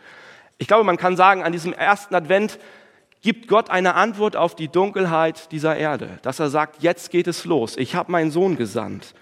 Ich 0.57 0.69
glaube, 0.69 0.85
man 0.85 0.97
kann 0.97 1.17
sagen, 1.17 1.43
an 1.43 1.53
diesem 1.53 1.73
ersten 1.73 2.15
Advent 2.15 2.59
gibt 3.21 3.49
Gott 3.49 3.69
eine 3.69 3.95
Antwort 3.95 4.37
auf 4.37 4.55
die 4.55 4.69
Dunkelheit 4.69 5.51
dieser 5.53 5.77
Erde, 5.77 6.19
dass 6.23 6.39
er 6.39 6.51
sagt, 6.51 6.83
jetzt 6.83 7.11
geht 7.11 7.27
es 7.27 7.45
los, 7.45 7.77
ich 7.77 7.95
habe 7.95 8.13
meinen 8.13 8.31
Sohn 8.31 8.57
gesandt, 8.57 9.15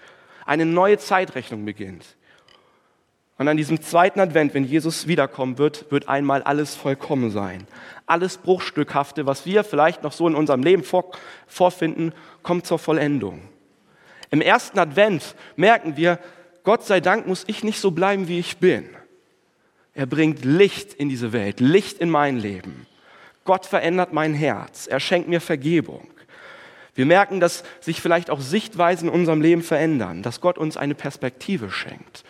eine 0.45 0.65
neue 0.65 0.97
Zeitrechnung 0.97 1.65
beginnt. 1.65 2.15
Und 3.37 3.47
an 3.47 3.57
diesem 3.57 3.81
zweiten 3.81 4.19
Advent, 4.19 4.53
wenn 4.53 4.63
Jesus 4.63 5.07
wiederkommen 5.07 5.57
wird, 5.57 5.91
wird 5.91 6.07
einmal 6.07 6.43
alles 6.43 6.75
vollkommen 6.75 7.31
sein. 7.31 7.67
Alles 8.05 8.37
Bruchstückhafte, 8.37 9.25
was 9.25 9.45
wir 9.45 9.63
vielleicht 9.63 10.03
noch 10.03 10.11
so 10.11 10.27
in 10.27 10.35
unserem 10.35 10.61
Leben 10.61 10.83
vor, 10.83 11.11
vorfinden, 11.47 12.13
kommt 12.43 12.67
zur 12.67 12.79
Vollendung. 12.79 13.41
Im 14.29 14.41
ersten 14.41 14.79
Advent 14.79 15.35
merken 15.55 15.97
wir, 15.97 16.19
Gott 16.63 16.83
sei 16.85 16.99
Dank 17.01 17.27
muss 17.27 17.43
ich 17.47 17.63
nicht 17.63 17.79
so 17.79 17.91
bleiben, 17.91 18.27
wie 18.27 18.39
ich 18.39 18.57
bin. 18.57 18.87
Er 19.93 20.05
bringt 20.05 20.45
Licht 20.45 20.93
in 20.93 21.09
diese 21.09 21.33
Welt, 21.33 21.59
Licht 21.59 21.99
in 21.99 22.09
mein 22.09 22.37
Leben. 22.37 22.87
Gott 23.45 23.65
verändert 23.65 24.13
mein 24.13 24.33
Herz. 24.33 24.87
Er 24.87 24.99
schenkt 24.99 25.27
mir 25.27 25.41
Vergebung. 25.41 26.07
Wir 26.95 27.05
merken, 27.05 27.39
dass 27.39 27.63
sich 27.79 28.01
vielleicht 28.01 28.29
auch 28.29 28.39
Sichtweisen 28.39 29.09
in 29.09 29.13
unserem 29.13 29.41
Leben 29.41 29.63
verändern, 29.63 30.21
dass 30.21 30.41
Gott 30.41 30.57
uns 30.57 30.77
eine 30.77 30.95
Perspektive 30.95 31.71
schenkt, 31.71 32.23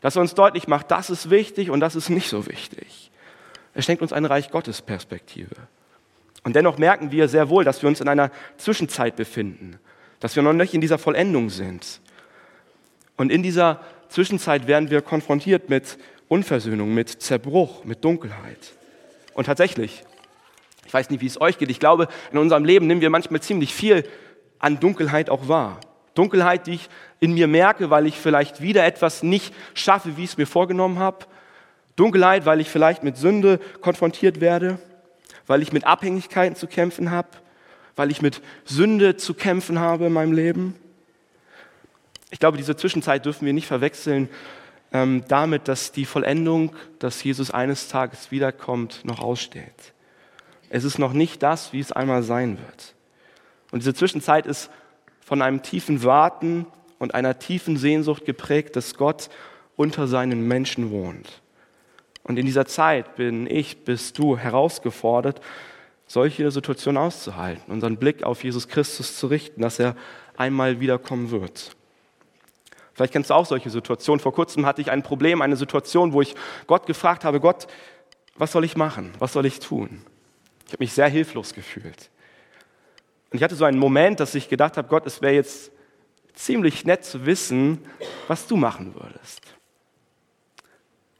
dass 0.00 0.16
er 0.16 0.22
uns 0.22 0.34
deutlich 0.34 0.68
macht, 0.68 0.90
das 0.90 1.10
ist 1.10 1.30
wichtig 1.30 1.70
und 1.70 1.80
das 1.80 1.96
ist 1.96 2.10
nicht 2.10 2.28
so 2.28 2.46
wichtig. 2.46 3.10
Er 3.74 3.82
schenkt 3.82 4.02
uns 4.02 4.12
eine 4.12 4.30
Reich 4.30 4.50
Gottes 4.50 4.82
Perspektive. 4.82 5.56
Und 6.44 6.54
dennoch 6.54 6.78
merken 6.78 7.10
wir 7.10 7.26
sehr 7.28 7.48
wohl, 7.48 7.64
dass 7.64 7.82
wir 7.82 7.88
uns 7.88 8.00
in 8.00 8.08
einer 8.08 8.30
Zwischenzeit 8.58 9.16
befinden, 9.16 9.78
dass 10.20 10.36
wir 10.36 10.42
noch 10.42 10.52
nicht 10.52 10.74
in 10.74 10.80
dieser 10.80 10.98
Vollendung 10.98 11.50
sind. 11.50 12.00
Und 13.16 13.32
in 13.32 13.42
dieser 13.42 13.80
Zwischenzeit 14.08 14.66
werden 14.66 14.90
wir 14.90 15.02
konfrontiert 15.02 15.70
mit 15.70 15.98
Unversöhnung, 16.28 16.94
mit 16.94 17.08
Zerbruch, 17.08 17.84
mit 17.84 18.04
Dunkelheit. 18.04 18.74
Und 19.32 19.46
tatsächlich, 19.46 20.04
ich 20.86 20.94
weiß 20.94 21.10
nicht, 21.10 21.20
wie 21.20 21.26
es 21.26 21.40
euch 21.40 21.58
geht, 21.58 21.70
ich 21.70 21.80
glaube, 21.80 22.08
in 22.32 22.38
unserem 22.38 22.64
Leben 22.64 22.86
nehmen 22.86 23.00
wir 23.00 23.10
manchmal 23.10 23.40
ziemlich 23.40 23.74
viel 23.74 24.04
an 24.58 24.80
Dunkelheit 24.80 25.30
auch 25.30 25.48
wahr. 25.48 25.80
Dunkelheit, 26.14 26.66
die 26.66 26.74
ich 26.74 26.88
in 27.20 27.34
mir 27.34 27.48
merke, 27.48 27.90
weil 27.90 28.06
ich 28.06 28.18
vielleicht 28.18 28.60
wieder 28.60 28.84
etwas 28.84 29.22
nicht 29.22 29.54
schaffe, 29.74 30.16
wie 30.16 30.24
ich 30.24 30.30
es 30.30 30.36
mir 30.36 30.46
vorgenommen 30.46 30.98
habe. 30.98 31.26
Dunkelheit, 31.96 32.46
weil 32.46 32.60
ich 32.60 32.70
vielleicht 32.70 33.02
mit 33.02 33.16
Sünde 33.16 33.60
konfrontiert 33.80 34.40
werde, 34.40 34.78
weil 35.46 35.62
ich 35.62 35.72
mit 35.72 35.86
Abhängigkeiten 35.86 36.56
zu 36.56 36.66
kämpfen 36.66 37.10
habe, 37.10 37.28
weil 37.96 38.10
ich 38.10 38.22
mit 38.22 38.42
Sünde 38.64 39.16
zu 39.16 39.34
kämpfen 39.34 39.78
habe 39.78 40.06
in 40.06 40.12
meinem 40.12 40.32
Leben. 40.32 40.76
Ich 42.30 42.40
glaube, 42.40 42.56
diese 42.56 42.76
Zwischenzeit 42.76 43.24
dürfen 43.24 43.46
wir 43.46 43.52
nicht 43.52 43.66
verwechseln 43.66 44.28
ähm, 44.92 45.24
damit, 45.28 45.68
dass 45.68 45.92
die 45.92 46.04
Vollendung, 46.04 46.74
dass 46.98 47.22
Jesus 47.22 47.50
eines 47.50 47.88
Tages 47.88 48.30
wiederkommt, 48.30 49.04
noch 49.04 49.20
aussteht. 49.20 49.93
Es 50.74 50.82
ist 50.82 50.98
noch 50.98 51.12
nicht 51.12 51.40
das, 51.44 51.72
wie 51.72 51.78
es 51.78 51.92
einmal 51.92 52.24
sein 52.24 52.58
wird. 52.58 52.96
Und 53.70 53.78
diese 53.82 53.94
Zwischenzeit 53.94 54.44
ist 54.44 54.70
von 55.24 55.40
einem 55.40 55.62
tiefen 55.62 56.02
Warten 56.02 56.66
und 56.98 57.14
einer 57.14 57.38
tiefen 57.38 57.76
Sehnsucht 57.76 58.24
geprägt, 58.24 58.74
dass 58.74 58.96
Gott 58.96 59.30
unter 59.76 60.08
seinen 60.08 60.48
Menschen 60.48 60.90
wohnt. 60.90 61.42
Und 62.24 62.40
in 62.40 62.46
dieser 62.46 62.66
Zeit 62.66 63.14
bin 63.14 63.48
ich, 63.48 63.84
bist 63.84 64.18
du 64.18 64.36
herausgefordert, 64.36 65.40
solche 66.08 66.50
Situationen 66.50 67.00
auszuhalten, 67.00 67.72
unseren 67.72 67.96
Blick 67.96 68.24
auf 68.24 68.42
Jesus 68.42 68.66
Christus 68.66 69.16
zu 69.16 69.28
richten, 69.28 69.62
dass 69.62 69.78
er 69.78 69.94
einmal 70.36 70.80
wiederkommen 70.80 71.30
wird. 71.30 71.76
Vielleicht 72.94 73.12
kennst 73.12 73.30
du 73.30 73.34
auch 73.34 73.46
solche 73.46 73.70
Situationen. 73.70 74.18
Vor 74.18 74.34
kurzem 74.34 74.66
hatte 74.66 74.80
ich 74.80 74.90
ein 74.90 75.04
Problem, 75.04 75.40
eine 75.40 75.54
Situation, 75.54 76.12
wo 76.12 76.20
ich 76.20 76.34
Gott 76.66 76.86
gefragt 76.86 77.24
habe, 77.24 77.38
Gott, 77.38 77.68
was 78.34 78.50
soll 78.50 78.64
ich 78.64 78.76
machen? 78.76 79.12
Was 79.20 79.34
soll 79.34 79.46
ich 79.46 79.60
tun? 79.60 80.04
Ich 80.66 80.72
habe 80.72 80.82
mich 80.82 80.92
sehr 80.92 81.08
hilflos 81.08 81.54
gefühlt. 81.54 82.10
Und 83.30 83.38
ich 83.38 83.42
hatte 83.42 83.56
so 83.56 83.64
einen 83.64 83.78
Moment, 83.78 84.20
dass 84.20 84.34
ich 84.34 84.48
gedacht 84.48 84.76
habe, 84.76 84.88
Gott, 84.88 85.06
es 85.06 85.20
wäre 85.20 85.34
jetzt 85.34 85.72
ziemlich 86.34 86.84
nett 86.84 87.04
zu 87.04 87.26
wissen, 87.26 87.84
was 88.28 88.46
du 88.46 88.56
machen 88.56 88.94
würdest. 88.94 89.42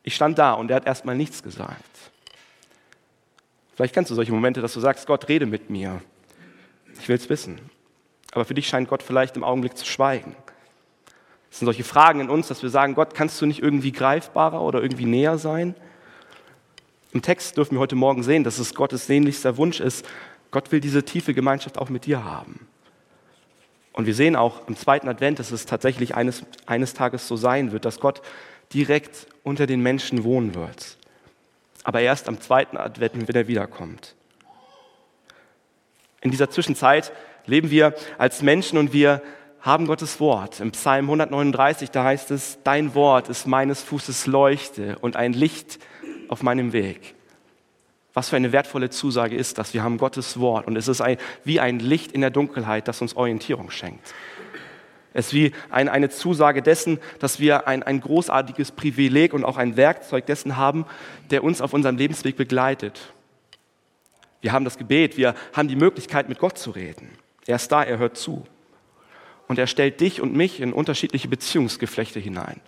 Ich 0.02 0.14
stand 0.14 0.38
da 0.38 0.52
und 0.52 0.70
er 0.70 0.76
hat 0.76 0.86
erstmal 0.86 1.16
nichts 1.16 1.42
gesagt. 1.42 1.82
Vielleicht 3.74 3.94
kennst 3.94 4.10
du 4.10 4.14
solche 4.14 4.32
Momente, 4.32 4.60
dass 4.60 4.74
du 4.74 4.80
sagst, 4.80 5.06
Gott, 5.06 5.28
rede 5.28 5.46
mit 5.46 5.70
mir. 5.70 6.00
Ich 7.00 7.08
will 7.08 7.16
es 7.16 7.28
wissen. 7.28 7.58
Aber 8.32 8.44
für 8.44 8.54
dich 8.54 8.68
scheint 8.68 8.88
Gott 8.88 9.02
vielleicht 9.02 9.36
im 9.36 9.44
Augenblick 9.44 9.76
zu 9.76 9.86
schweigen. 9.86 10.36
Es 11.50 11.58
sind 11.58 11.66
solche 11.66 11.84
Fragen 11.84 12.20
in 12.20 12.30
uns, 12.30 12.48
dass 12.48 12.62
wir 12.62 12.70
sagen, 12.70 12.94
Gott, 12.94 13.14
kannst 13.14 13.40
du 13.40 13.46
nicht 13.46 13.62
irgendwie 13.62 13.92
greifbarer 13.92 14.60
oder 14.60 14.82
irgendwie 14.82 15.06
näher 15.06 15.38
sein? 15.38 15.74
Im 17.14 17.22
Text 17.22 17.56
dürfen 17.56 17.76
wir 17.76 17.78
heute 17.78 17.94
Morgen 17.94 18.24
sehen, 18.24 18.42
dass 18.42 18.58
es 18.58 18.74
Gottes 18.74 19.06
sehnlichster 19.06 19.56
Wunsch 19.56 19.78
ist, 19.78 20.04
Gott 20.50 20.72
will 20.72 20.80
diese 20.80 21.04
tiefe 21.04 21.32
Gemeinschaft 21.32 21.78
auch 21.78 21.88
mit 21.88 22.06
dir 22.06 22.24
haben. 22.24 22.66
Und 23.92 24.06
wir 24.06 24.16
sehen 24.16 24.34
auch 24.34 24.66
im 24.66 24.76
zweiten 24.76 25.08
Advent, 25.08 25.38
dass 25.38 25.52
es 25.52 25.64
tatsächlich 25.64 26.16
eines, 26.16 26.44
eines 26.66 26.92
Tages 26.92 27.28
so 27.28 27.36
sein 27.36 27.70
wird, 27.70 27.84
dass 27.84 28.00
Gott 28.00 28.20
direkt 28.72 29.28
unter 29.44 29.68
den 29.68 29.80
Menschen 29.80 30.24
wohnen 30.24 30.56
wird. 30.56 30.98
Aber 31.84 32.00
erst 32.00 32.28
am 32.28 32.40
zweiten 32.40 32.76
Advent, 32.76 33.28
wenn 33.28 33.36
er 33.36 33.46
wiederkommt. 33.46 34.16
In 36.20 36.32
dieser 36.32 36.50
Zwischenzeit 36.50 37.12
leben 37.46 37.70
wir 37.70 37.94
als 38.18 38.42
Menschen 38.42 38.76
und 38.76 38.92
wir 38.92 39.22
haben 39.60 39.86
Gottes 39.86 40.18
Wort. 40.18 40.58
Im 40.58 40.72
Psalm 40.72 41.04
139, 41.04 41.92
da 41.92 42.02
heißt 42.02 42.32
es, 42.32 42.58
dein 42.64 42.96
Wort 42.96 43.28
ist 43.28 43.46
meines 43.46 43.82
Fußes 43.84 44.26
Leuchte 44.26 44.98
und 44.98 45.14
ein 45.14 45.32
Licht 45.32 45.78
auf 46.34 46.42
meinem 46.42 46.72
Weg. 46.72 47.14
Was 48.12 48.28
für 48.28 48.34
eine 48.34 48.50
wertvolle 48.50 48.90
Zusage 48.90 49.36
ist 49.36 49.56
das? 49.58 49.72
Wir 49.72 49.84
haben 49.84 49.98
Gottes 49.98 50.40
Wort 50.40 50.66
und 50.66 50.74
es 50.74 50.88
ist 50.88 51.00
ein, 51.00 51.16
wie 51.44 51.60
ein 51.60 51.78
Licht 51.78 52.10
in 52.10 52.22
der 52.22 52.30
Dunkelheit, 52.30 52.88
das 52.88 53.00
uns 53.00 53.14
Orientierung 53.14 53.70
schenkt. 53.70 54.12
Es 55.12 55.28
ist 55.28 55.32
wie 55.32 55.52
ein, 55.70 55.88
eine 55.88 56.10
Zusage 56.10 56.60
dessen, 56.60 56.98
dass 57.20 57.38
wir 57.38 57.68
ein, 57.68 57.84
ein 57.84 58.00
großartiges 58.00 58.72
Privileg 58.72 59.32
und 59.32 59.44
auch 59.44 59.58
ein 59.58 59.76
Werkzeug 59.76 60.26
dessen 60.26 60.56
haben, 60.56 60.86
der 61.30 61.44
uns 61.44 61.60
auf 61.60 61.72
unserem 61.72 61.96
Lebensweg 61.96 62.36
begleitet. 62.36 63.12
Wir 64.40 64.50
haben 64.50 64.64
das 64.64 64.76
Gebet, 64.76 65.16
wir 65.16 65.36
haben 65.52 65.68
die 65.68 65.76
Möglichkeit, 65.76 66.28
mit 66.28 66.40
Gott 66.40 66.58
zu 66.58 66.72
reden. 66.72 67.10
Er 67.46 67.54
ist 67.54 67.70
da, 67.70 67.84
er 67.84 67.98
hört 67.98 68.16
zu. 68.16 68.42
Und 69.46 69.60
er 69.60 69.68
stellt 69.68 70.00
dich 70.00 70.20
und 70.20 70.34
mich 70.34 70.60
in 70.60 70.72
unterschiedliche 70.72 71.28
Beziehungsgeflechte 71.28 72.18
hinein. 72.18 72.60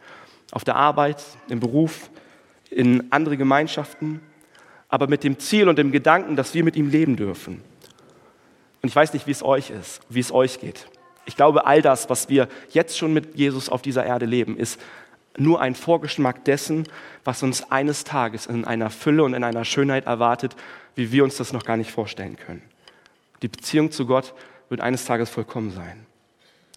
Auf 0.52 0.62
der 0.62 0.76
Arbeit, 0.76 1.20
im 1.48 1.58
Beruf, 1.58 2.10
in 2.70 3.10
andere 3.10 3.36
Gemeinschaften 3.36 4.20
aber 4.88 5.08
mit 5.08 5.24
dem 5.24 5.38
Ziel 5.38 5.68
und 5.68 5.78
dem 5.78 5.92
Gedanken, 5.92 6.36
dass 6.36 6.54
wir 6.54 6.64
mit 6.64 6.76
ihm 6.76 6.90
leben 6.90 7.16
dürfen. 7.16 7.62
Und 8.82 8.88
ich 8.88 8.94
weiß 8.94 9.12
nicht, 9.14 9.26
wie 9.26 9.32
es 9.32 9.42
euch 9.42 9.70
ist, 9.70 10.00
wie 10.08 10.20
es 10.20 10.32
euch 10.32 10.60
geht. 10.60 10.86
Ich 11.24 11.36
glaube, 11.36 11.66
all 11.66 11.82
das, 11.82 12.08
was 12.08 12.28
wir 12.28 12.48
jetzt 12.70 12.96
schon 12.96 13.12
mit 13.12 13.34
Jesus 13.34 13.68
auf 13.68 13.82
dieser 13.82 14.06
Erde 14.06 14.26
leben, 14.26 14.56
ist 14.56 14.80
nur 15.36 15.60
ein 15.60 15.74
Vorgeschmack 15.74 16.44
dessen, 16.44 16.84
was 17.24 17.42
uns 17.42 17.70
eines 17.70 18.04
Tages 18.04 18.46
in 18.46 18.64
einer 18.64 18.90
Fülle 18.90 19.24
und 19.24 19.34
in 19.34 19.44
einer 19.44 19.64
Schönheit 19.64 20.06
erwartet, 20.06 20.54
wie 20.94 21.10
wir 21.12 21.24
uns 21.24 21.36
das 21.36 21.52
noch 21.52 21.64
gar 21.64 21.76
nicht 21.76 21.90
vorstellen 21.90 22.36
können. 22.36 22.62
Die 23.42 23.48
Beziehung 23.48 23.90
zu 23.90 24.06
Gott 24.06 24.34
wird 24.68 24.80
eines 24.80 25.04
Tages 25.04 25.28
vollkommen 25.28 25.72
sein. 25.72 26.06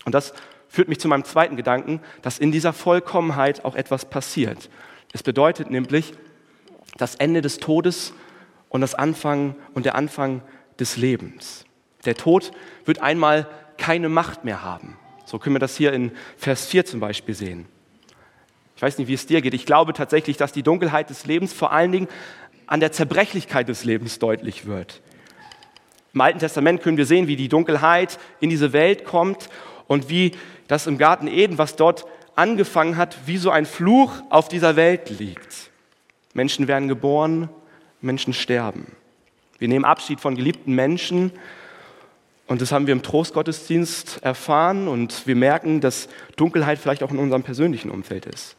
Und 0.03 0.13
das 0.13 0.33
führt 0.67 0.89
mich 0.89 0.99
zu 0.99 1.07
meinem 1.07 1.23
zweiten 1.23 1.55
Gedanken, 1.55 2.01
dass 2.21 2.39
in 2.39 2.51
dieser 2.51 2.73
Vollkommenheit 2.73 3.63
auch 3.63 3.75
etwas 3.75 4.05
passiert. 4.05 4.69
Es 5.13 5.23
bedeutet 5.23 5.71
nämlich, 5.71 6.13
das 6.97 7.15
Ende 7.15 7.41
des 7.41 7.57
Todes 7.57 8.13
und 8.69 8.81
das 8.81 8.95
Anfang 8.95 9.55
und 9.73 9.85
der 9.85 9.95
Anfang 9.95 10.41
des 10.79 10.97
Lebens. 10.97 11.65
Der 12.05 12.15
Tod 12.15 12.51
wird 12.85 13.01
einmal 13.01 13.47
keine 13.77 14.09
Macht 14.09 14.43
mehr 14.43 14.63
haben. 14.63 14.97
So 15.25 15.39
können 15.39 15.55
wir 15.55 15.59
das 15.59 15.75
hier 15.75 15.93
in 15.93 16.11
Vers 16.37 16.65
4 16.67 16.85
zum 16.85 16.99
Beispiel 16.99 17.35
sehen. 17.35 17.65
Ich 18.75 18.81
weiß 18.81 18.97
nicht, 18.97 19.07
wie 19.07 19.13
es 19.13 19.25
dir 19.25 19.41
geht. 19.41 19.53
Ich 19.53 19.65
glaube 19.65 19.93
tatsächlich, 19.93 20.37
dass 20.37 20.51
die 20.51 20.63
Dunkelheit 20.63 21.09
des 21.09 21.25
Lebens 21.25 21.53
vor 21.53 21.71
allen 21.71 21.91
Dingen 21.91 22.07
an 22.65 22.79
der 22.79 22.91
Zerbrechlichkeit 22.91 23.67
des 23.67 23.83
Lebens 23.83 24.19
deutlich 24.19 24.65
wird. 24.65 25.01
Im 26.13 26.21
Alten 26.21 26.39
Testament 26.39 26.81
können 26.81 26.97
wir 26.97 27.05
sehen, 27.05 27.27
wie 27.27 27.35
die 27.35 27.49
Dunkelheit 27.49 28.17
in 28.39 28.49
diese 28.49 28.73
Welt 28.73 29.05
kommt 29.05 29.49
und 29.87 30.09
wie 30.09 30.31
das 30.67 30.87
im 30.87 30.97
Garten 30.97 31.27
Eden, 31.27 31.57
was 31.57 31.75
dort 31.75 32.05
angefangen 32.39 32.95
hat, 32.95 33.27
wie 33.27 33.37
so 33.37 33.51
ein 33.51 33.65
Fluch 33.65 34.13
auf 34.29 34.47
dieser 34.47 34.75
Welt 34.77 35.09
liegt. 35.09 35.69
Menschen 36.33 36.67
werden 36.67 36.87
geboren, 36.87 37.49
Menschen 37.99 38.33
sterben. 38.33 38.95
Wir 39.57 39.67
nehmen 39.67 39.83
Abschied 39.83 40.21
von 40.21 40.35
geliebten 40.35 40.73
Menschen 40.73 41.33
und 42.47 42.61
das 42.61 42.71
haben 42.71 42.87
wir 42.87 42.93
im 42.93 43.03
Trostgottesdienst 43.03 44.23
erfahren 44.23 44.87
und 44.87 45.27
wir 45.27 45.35
merken, 45.35 45.81
dass 45.81 46.07
Dunkelheit 46.37 46.79
vielleicht 46.79 47.03
auch 47.03 47.11
in 47.11 47.19
unserem 47.19 47.43
persönlichen 47.43 47.91
Umfeld 47.91 48.25
ist. 48.25 48.55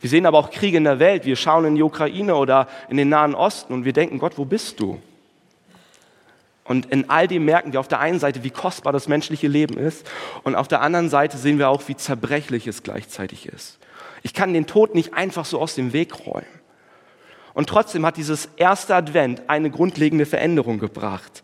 Wir 0.00 0.10
sehen 0.10 0.26
aber 0.26 0.38
auch 0.38 0.50
Kriege 0.50 0.76
in 0.76 0.84
der 0.84 0.98
Welt. 0.98 1.24
Wir 1.24 1.36
schauen 1.36 1.64
in 1.66 1.76
die 1.76 1.82
Ukraine 1.82 2.34
oder 2.34 2.68
in 2.88 2.96
den 2.96 3.08
Nahen 3.08 3.34
Osten 3.34 3.72
und 3.72 3.84
wir 3.84 3.92
denken, 3.92 4.18
Gott, 4.18 4.38
wo 4.38 4.44
bist 4.44 4.80
du? 4.80 5.00
Und 6.68 6.86
in 6.86 7.08
all 7.08 7.26
dem 7.26 7.46
merken 7.46 7.72
wir 7.72 7.80
auf 7.80 7.88
der 7.88 7.98
einen 7.98 8.20
Seite, 8.20 8.44
wie 8.44 8.50
kostbar 8.50 8.92
das 8.92 9.08
menschliche 9.08 9.48
Leben 9.48 9.78
ist 9.78 10.06
und 10.44 10.54
auf 10.54 10.68
der 10.68 10.82
anderen 10.82 11.08
Seite 11.08 11.38
sehen 11.38 11.58
wir 11.58 11.70
auch, 11.70 11.88
wie 11.88 11.96
zerbrechlich 11.96 12.66
es 12.66 12.82
gleichzeitig 12.82 13.46
ist. 13.46 13.78
Ich 14.22 14.34
kann 14.34 14.52
den 14.52 14.66
Tod 14.66 14.94
nicht 14.94 15.14
einfach 15.14 15.46
so 15.46 15.58
aus 15.60 15.74
dem 15.74 15.94
Weg 15.94 16.26
räumen. 16.26 16.46
Und 17.54 17.70
trotzdem 17.70 18.04
hat 18.04 18.18
dieses 18.18 18.50
erste 18.56 18.94
Advent 18.94 19.42
eine 19.48 19.70
grundlegende 19.70 20.26
Veränderung 20.26 20.78
gebracht. 20.78 21.42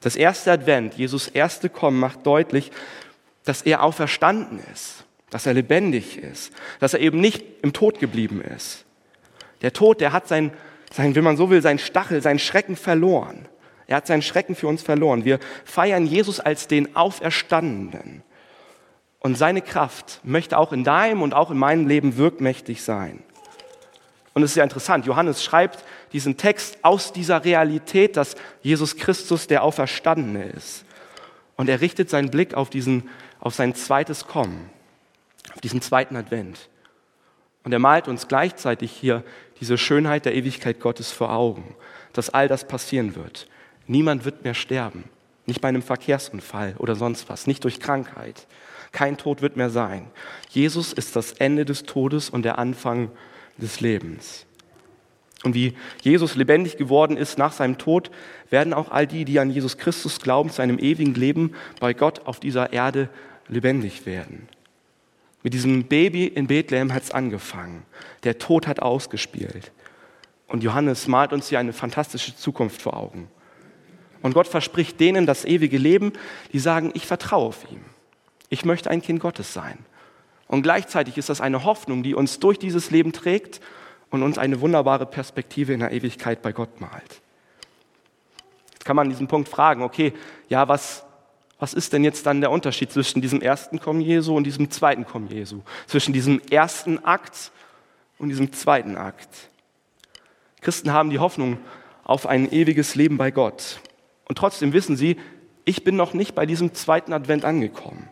Das 0.00 0.16
erste 0.16 0.50
Advent, 0.52 0.94
Jesus 0.94 1.28
erste 1.28 1.68
Kommen, 1.68 2.00
macht 2.00 2.26
deutlich, 2.26 2.72
dass 3.44 3.60
er 3.60 3.82
auferstanden 3.82 4.58
ist, 4.72 5.04
dass 5.28 5.44
er 5.44 5.52
lebendig 5.52 6.16
ist, 6.16 6.50
dass 6.80 6.94
er 6.94 7.00
eben 7.00 7.20
nicht 7.20 7.44
im 7.60 7.74
Tod 7.74 7.98
geblieben 7.98 8.40
ist. 8.40 8.86
Der 9.60 9.74
Tod, 9.74 10.00
der 10.00 10.12
hat 10.12 10.28
sein, 10.28 10.50
sein, 10.90 11.14
wenn 11.14 11.24
man 11.24 11.36
so 11.36 11.50
will, 11.50 11.60
sein 11.60 11.78
Stachel, 11.78 12.22
sein 12.22 12.38
Schrecken 12.38 12.76
verloren. 12.76 13.46
Er 13.86 13.96
hat 13.96 14.06
seinen 14.06 14.22
Schrecken 14.22 14.54
für 14.54 14.68
uns 14.68 14.82
verloren. 14.82 15.24
Wir 15.24 15.38
feiern 15.64 16.06
Jesus 16.06 16.40
als 16.40 16.68
den 16.68 16.96
Auferstandenen. 16.96 18.22
Und 19.20 19.36
seine 19.36 19.62
Kraft 19.62 20.20
möchte 20.24 20.58
auch 20.58 20.72
in 20.72 20.84
deinem 20.84 21.22
und 21.22 21.34
auch 21.34 21.50
in 21.50 21.58
meinem 21.58 21.86
Leben 21.86 22.16
wirkmächtig 22.16 22.82
sein. 22.82 23.22
Und 24.34 24.42
es 24.42 24.50
ist 24.50 24.56
ja 24.56 24.64
interessant, 24.64 25.06
Johannes 25.06 25.42
schreibt 25.42 25.82
diesen 26.12 26.36
Text 26.36 26.78
aus 26.82 27.12
dieser 27.12 27.44
Realität, 27.44 28.16
dass 28.16 28.36
Jesus 28.60 28.96
Christus 28.96 29.46
der 29.46 29.62
Auferstandene 29.62 30.44
ist. 30.44 30.84
Und 31.56 31.68
er 31.68 31.80
richtet 31.80 32.10
seinen 32.10 32.30
Blick 32.30 32.54
auf, 32.54 32.68
diesen, 32.68 33.08
auf 33.40 33.54
sein 33.54 33.74
zweites 33.74 34.26
Kommen, 34.26 34.68
auf 35.54 35.60
diesen 35.62 35.80
zweiten 35.80 36.16
Advent. 36.16 36.68
Und 37.64 37.72
er 37.72 37.78
malt 37.78 38.08
uns 38.08 38.28
gleichzeitig 38.28 38.92
hier 38.92 39.24
diese 39.58 39.78
Schönheit 39.78 40.26
der 40.26 40.34
Ewigkeit 40.34 40.80
Gottes 40.80 41.10
vor 41.10 41.32
Augen, 41.32 41.74
dass 42.12 42.28
all 42.30 42.46
das 42.46 42.68
passieren 42.68 43.16
wird. 43.16 43.48
Niemand 43.86 44.24
wird 44.24 44.44
mehr 44.44 44.54
sterben. 44.54 45.04
Nicht 45.46 45.60
bei 45.60 45.68
einem 45.68 45.82
Verkehrsunfall 45.82 46.74
oder 46.78 46.96
sonst 46.96 47.28
was, 47.28 47.46
nicht 47.46 47.62
durch 47.64 47.78
Krankheit. 47.78 48.46
Kein 48.92 49.16
Tod 49.16 49.42
wird 49.42 49.56
mehr 49.56 49.70
sein. 49.70 50.08
Jesus 50.50 50.92
ist 50.92 51.14
das 51.16 51.32
Ende 51.32 51.64
des 51.64 51.84
Todes 51.84 52.30
und 52.30 52.44
der 52.44 52.58
Anfang 52.58 53.10
des 53.58 53.80
Lebens. 53.80 54.46
Und 55.44 55.54
wie 55.54 55.74
Jesus 56.02 56.34
lebendig 56.34 56.76
geworden 56.76 57.16
ist 57.16 57.38
nach 57.38 57.52
seinem 57.52 57.78
Tod, 57.78 58.10
werden 58.50 58.72
auch 58.72 58.90
all 58.90 59.06
die, 59.06 59.24
die 59.24 59.38
an 59.38 59.50
Jesus 59.50 59.78
Christus 59.78 60.18
glauben, 60.18 60.50
zu 60.50 60.62
einem 60.62 60.78
ewigen 60.78 61.14
Leben 61.14 61.52
bei 61.78 61.94
Gott 61.94 62.26
auf 62.26 62.40
dieser 62.40 62.72
Erde 62.72 63.08
lebendig 63.48 64.06
werden. 64.06 64.48
Mit 65.42 65.54
diesem 65.54 65.84
Baby 65.84 66.26
in 66.26 66.48
Bethlehem 66.48 66.92
hat 66.92 67.04
es 67.04 67.10
angefangen. 67.12 67.84
Der 68.24 68.38
Tod 68.38 68.66
hat 68.66 68.80
ausgespielt. 68.80 69.70
Und 70.48 70.64
Johannes 70.64 71.06
malt 71.06 71.32
uns 71.32 71.48
hier 71.48 71.60
eine 71.60 71.72
fantastische 71.72 72.34
Zukunft 72.34 72.82
vor 72.82 72.96
Augen. 72.96 73.28
Und 74.26 74.32
Gott 74.32 74.48
verspricht 74.48 74.98
denen 74.98 75.24
das 75.24 75.44
ewige 75.44 75.78
Leben, 75.78 76.12
die 76.52 76.58
sagen, 76.58 76.90
ich 76.94 77.06
vertraue 77.06 77.46
auf 77.46 77.64
ihn. 77.70 77.84
Ich 78.48 78.64
möchte 78.64 78.90
ein 78.90 79.00
Kind 79.00 79.20
Gottes 79.20 79.52
sein. 79.52 79.78
Und 80.48 80.62
gleichzeitig 80.62 81.16
ist 81.16 81.28
das 81.28 81.40
eine 81.40 81.62
Hoffnung, 81.62 82.02
die 82.02 82.12
uns 82.12 82.40
durch 82.40 82.58
dieses 82.58 82.90
Leben 82.90 83.12
trägt 83.12 83.60
und 84.10 84.24
uns 84.24 84.36
eine 84.36 84.60
wunderbare 84.60 85.06
Perspektive 85.06 85.74
in 85.74 85.78
der 85.78 85.92
Ewigkeit 85.92 86.42
bei 86.42 86.50
Gott 86.50 86.80
malt. 86.80 87.22
Jetzt 88.72 88.84
kann 88.84 88.96
man 88.96 89.06
an 89.06 89.10
diesem 89.10 89.28
Punkt 89.28 89.48
fragen, 89.48 89.84
okay, 89.84 90.12
ja, 90.48 90.66
was, 90.66 91.04
was 91.60 91.72
ist 91.72 91.92
denn 91.92 92.02
jetzt 92.02 92.26
dann 92.26 92.40
der 92.40 92.50
Unterschied 92.50 92.90
zwischen 92.90 93.22
diesem 93.22 93.40
ersten 93.40 93.78
Kommen 93.78 94.00
Jesu 94.00 94.36
und 94.36 94.42
diesem 94.42 94.72
zweiten 94.72 95.06
Kommen 95.06 95.28
Jesu? 95.28 95.60
Zwischen 95.86 96.12
diesem 96.12 96.40
ersten 96.50 97.04
Akt 97.04 97.52
und 98.18 98.30
diesem 98.30 98.52
zweiten 98.52 98.96
Akt? 98.96 99.28
Christen 100.62 100.92
haben 100.92 101.10
die 101.10 101.20
Hoffnung 101.20 101.58
auf 102.02 102.26
ein 102.26 102.50
ewiges 102.50 102.96
Leben 102.96 103.18
bei 103.18 103.30
Gott. 103.30 103.78
Und 104.28 104.38
trotzdem 104.38 104.72
wissen 104.72 104.96
sie, 104.96 105.16
ich 105.64 105.84
bin 105.84 105.96
noch 105.96 106.14
nicht 106.14 106.34
bei 106.34 106.46
diesem 106.46 106.74
zweiten 106.74 107.12
Advent 107.12 107.44
angekommen. 107.44 108.08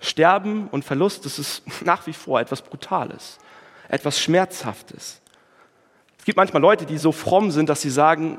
Sterben 0.00 0.68
und 0.68 0.84
Verlust, 0.84 1.24
das 1.24 1.38
ist 1.38 1.62
nach 1.84 2.06
wie 2.06 2.12
vor 2.12 2.40
etwas 2.40 2.62
Brutales, 2.62 3.38
etwas 3.88 4.20
Schmerzhaftes. 4.20 5.20
Es 6.18 6.24
gibt 6.24 6.36
manchmal 6.36 6.62
Leute, 6.62 6.86
die 6.86 6.98
so 6.98 7.12
fromm 7.12 7.50
sind, 7.50 7.68
dass 7.68 7.82
sie 7.82 7.90
sagen, 7.90 8.38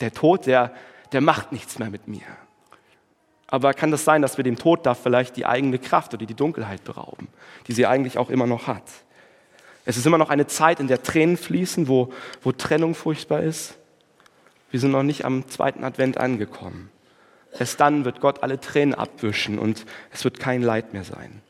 der 0.00 0.12
Tod, 0.12 0.46
der, 0.46 0.72
der 1.12 1.20
macht 1.20 1.52
nichts 1.52 1.78
mehr 1.78 1.90
mit 1.90 2.08
mir. 2.08 2.22
Aber 3.46 3.74
kann 3.74 3.90
das 3.90 4.04
sein, 4.04 4.22
dass 4.22 4.36
wir 4.36 4.44
dem 4.44 4.56
Tod 4.56 4.86
da 4.86 4.94
vielleicht 4.94 5.36
die 5.36 5.44
eigene 5.44 5.78
Kraft 5.78 6.14
oder 6.14 6.24
die 6.24 6.34
Dunkelheit 6.34 6.84
berauben, 6.84 7.28
die 7.66 7.72
sie 7.72 7.86
eigentlich 7.86 8.16
auch 8.16 8.30
immer 8.30 8.46
noch 8.46 8.68
hat? 8.68 8.84
Es 9.84 9.96
ist 9.96 10.06
immer 10.06 10.18
noch 10.18 10.30
eine 10.30 10.46
Zeit, 10.46 10.78
in 10.78 10.86
der 10.86 11.02
Tränen 11.02 11.36
fließen, 11.36 11.88
wo, 11.88 12.12
wo 12.42 12.52
Trennung 12.52 12.94
furchtbar 12.94 13.42
ist. 13.42 13.76
Wir 14.70 14.80
sind 14.80 14.92
noch 14.92 15.02
nicht 15.02 15.24
am 15.24 15.48
zweiten 15.48 15.84
Advent 15.84 16.18
angekommen. 16.18 16.90
Erst 17.58 17.80
dann 17.80 18.04
wird 18.04 18.20
Gott 18.20 18.42
alle 18.42 18.60
Tränen 18.60 18.94
abwischen 18.94 19.58
und 19.58 19.84
es 20.12 20.24
wird 20.24 20.38
kein 20.38 20.62
Leid 20.62 20.92
mehr 20.92 21.04
sein. 21.04 21.42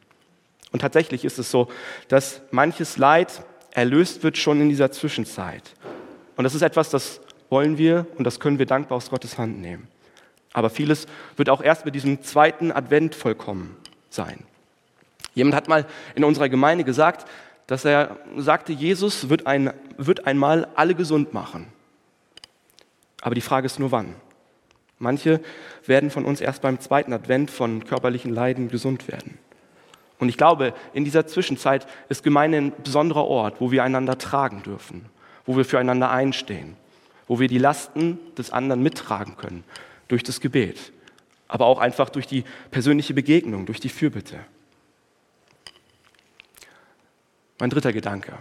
Und 0.72 0.80
tatsächlich 0.80 1.24
ist 1.24 1.38
es 1.38 1.50
so, 1.50 1.68
dass 2.08 2.40
manches 2.50 2.96
Leid 2.96 3.44
erlöst 3.72 4.22
wird 4.22 4.38
schon 4.38 4.60
in 4.60 4.68
dieser 4.68 4.90
Zwischenzeit. 4.90 5.74
Und 6.36 6.44
das 6.44 6.54
ist 6.54 6.62
etwas, 6.62 6.90
das 6.90 7.20
wollen 7.50 7.76
wir 7.76 8.06
und 8.16 8.24
das 8.24 8.40
können 8.40 8.58
wir 8.58 8.66
dankbar 8.66 8.96
aus 8.96 9.10
Gottes 9.10 9.36
Hand 9.36 9.60
nehmen. 9.60 9.88
Aber 10.52 10.70
vieles 10.70 11.06
wird 11.36 11.50
auch 11.50 11.62
erst 11.62 11.84
mit 11.84 11.94
diesem 11.94 12.22
zweiten 12.22 12.72
Advent 12.72 13.14
vollkommen 13.14 13.76
sein. 14.08 14.44
Jemand 15.34 15.54
hat 15.54 15.68
mal 15.68 15.86
in 16.14 16.24
unserer 16.24 16.48
Gemeinde 16.48 16.84
gesagt, 16.84 17.28
dass 17.66 17.84
er 17.84 18.16
sagte, 18.36 18.72
Jesus 18.72 19.28
wird, 19.28 19.46
ein, 19.46 19.72
wird 19.96 20.26
einmal 20.26 20.66
alle 20.74 20.94
gesund 20.94 21.34
machen. 21.34 21.66
Aber 23.20 23.34
die 23.34 23.40
Frage 23.40 23.66
ist 23.66 23.78
nur 23.78 23.92
wann. 23.92 24.14
Manche 24.98 25.40
werden 25.86 26.10
von 26.10 26.24
uns 26.24 26.40
erst 26.40 26.62
beim 26.62 26.78
zweiten 26.78 27.12
Advent 27.12 27.50
von 27.50 27.84
körperlichen 27.84 28.32
Leiden 28.32 28.68
gesund 28.68 29.08
werden. 29.08 29.38
Und 30.18 30.28
ich 30.28 30.36
glaube, 30.36 30.74
in 30.92 31.04
dieser 31.04 31.26
Zwischenzeit 31.26 31.86
ist 32.10 32.22
Gemeinde 32.22 32.58
ein 32.58 32.72
besonderer 32.84 33.24
Ort, 33.24 33.60
wo 33.60 33.70
wir 33.70 33.82
einander 33.82 34.18
tragen 34.18 34.62
dürfen, 34.62 35.06
wo 35.46 35.56
wir 35.56 35.64
füreinander 35.64 36.10
einstehen, 36.10 36.76
wo 37.26 37.40
wir 37.40 37.48
die 37.48 37.58
Lasten 37.58 38.18
des 38.36 38.52
anderen 38.52 38.82
mittragen 38.82 39.38
können, 39.38 39.64
durch 40.08 40.22
das 40.22 40.40
Gebet, 40.40 40.92
aber 41.48 41.64
auch 41.64 41.78
einfach 41.78 42.10
durch 42.10 42.26
die 42.26 42.44
persönliche 42.70 43.14
Begegnung, 43.14 43.64
durch 43.64 43.80
die 43.80 43.88
Fürbitte. 43.88 44.38
Mein 47.58 47.70
dritter 47.70 47.94
Gedanke. 47.94 48.32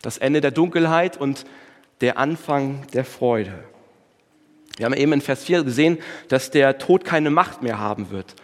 Das 0.00 0.16
Ende 0.16 0.40
der 0.40 0.50
Dunkelheit 0.50 1.18
und 1.18 1.44
der 2.00 2.18
Anfang 2.18 2.86
der 2.92 3.04
Freude. 3.04 3.52
Wir 4.76 4.86
haben 4.86 4.94
eben 4.94 5.12
in 5.12 5.20
Vers 5.20 5.44
4 5.44 5.64
gesehen, 5.64 5.98
dass 6.28 6.50
der 6.50 6.78
Tod 6.78 7.04
keine 7.04 7.30
Macht 7.30 7.62
mehr 7.62 7.78
haben 7.78 8.10
wird. 8.10 8.34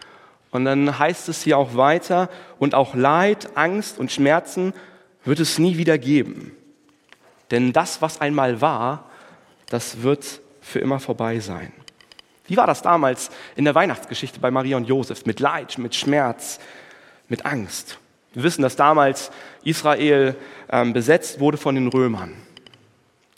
Und 0.50 0.64
dann 0.64 0.98
heißt 0.98 1.28
es 1.28 1.42
hier 1.42 1.58
auch 1.58 1.76
weiter, 1.76 2.28
und 2.58 2.74
auch 2.74 2.94
Leid, 2.94 3.56
Angst 3.56 3.98
und 3.98 4.12
Schmerzen 4.12 4.72
wird 5.24 5.40
es 5.40 5.58
nie 5.58 5.76
wieder 5.78 5.98
geben. 5.98 6.52
Denn 7.50 7.72
das, 7.72 8.02
was 8.02 8.20
einmal 8.20 8.60
war, 8.60 9.10
das 9.68 10.02
wird 10.02 10.40
für 10.60 10.80
immer 10.80 10.98
vorbei 10.98 11.40
sein. 11.40 11.72
Wie 12.46 12.56
war 12.56 12.66
das 12.66 12.82
damals 12.82 13.30
in 13.56 13.64
der 13.64 13.74
Weihnachtsgeschichte 13.74 14.40
bei 14.40 14.50
Maria 14.50 14.76
und 14.76 14.86
Josef? 14.86 15.24
Mit 15.24 15.40
Leid, 15.40 15.78
mit 15.78 15.94
Schmerz, 15.94 16.58
mit 17.28 17.46
Angst. 17.46 17.98
Wir 18.32 18.42
wissen, 18.42 18.62
dass 18.62 18.76
damals 18.76 19.30
Israel 19.62 20.36
ähm, 20.68 20.92
besetzt 20.92 21.40
wurde 21.40 21.56
von 21.56 21.74
den 21.74 21.88
Römern. 21.88 22.34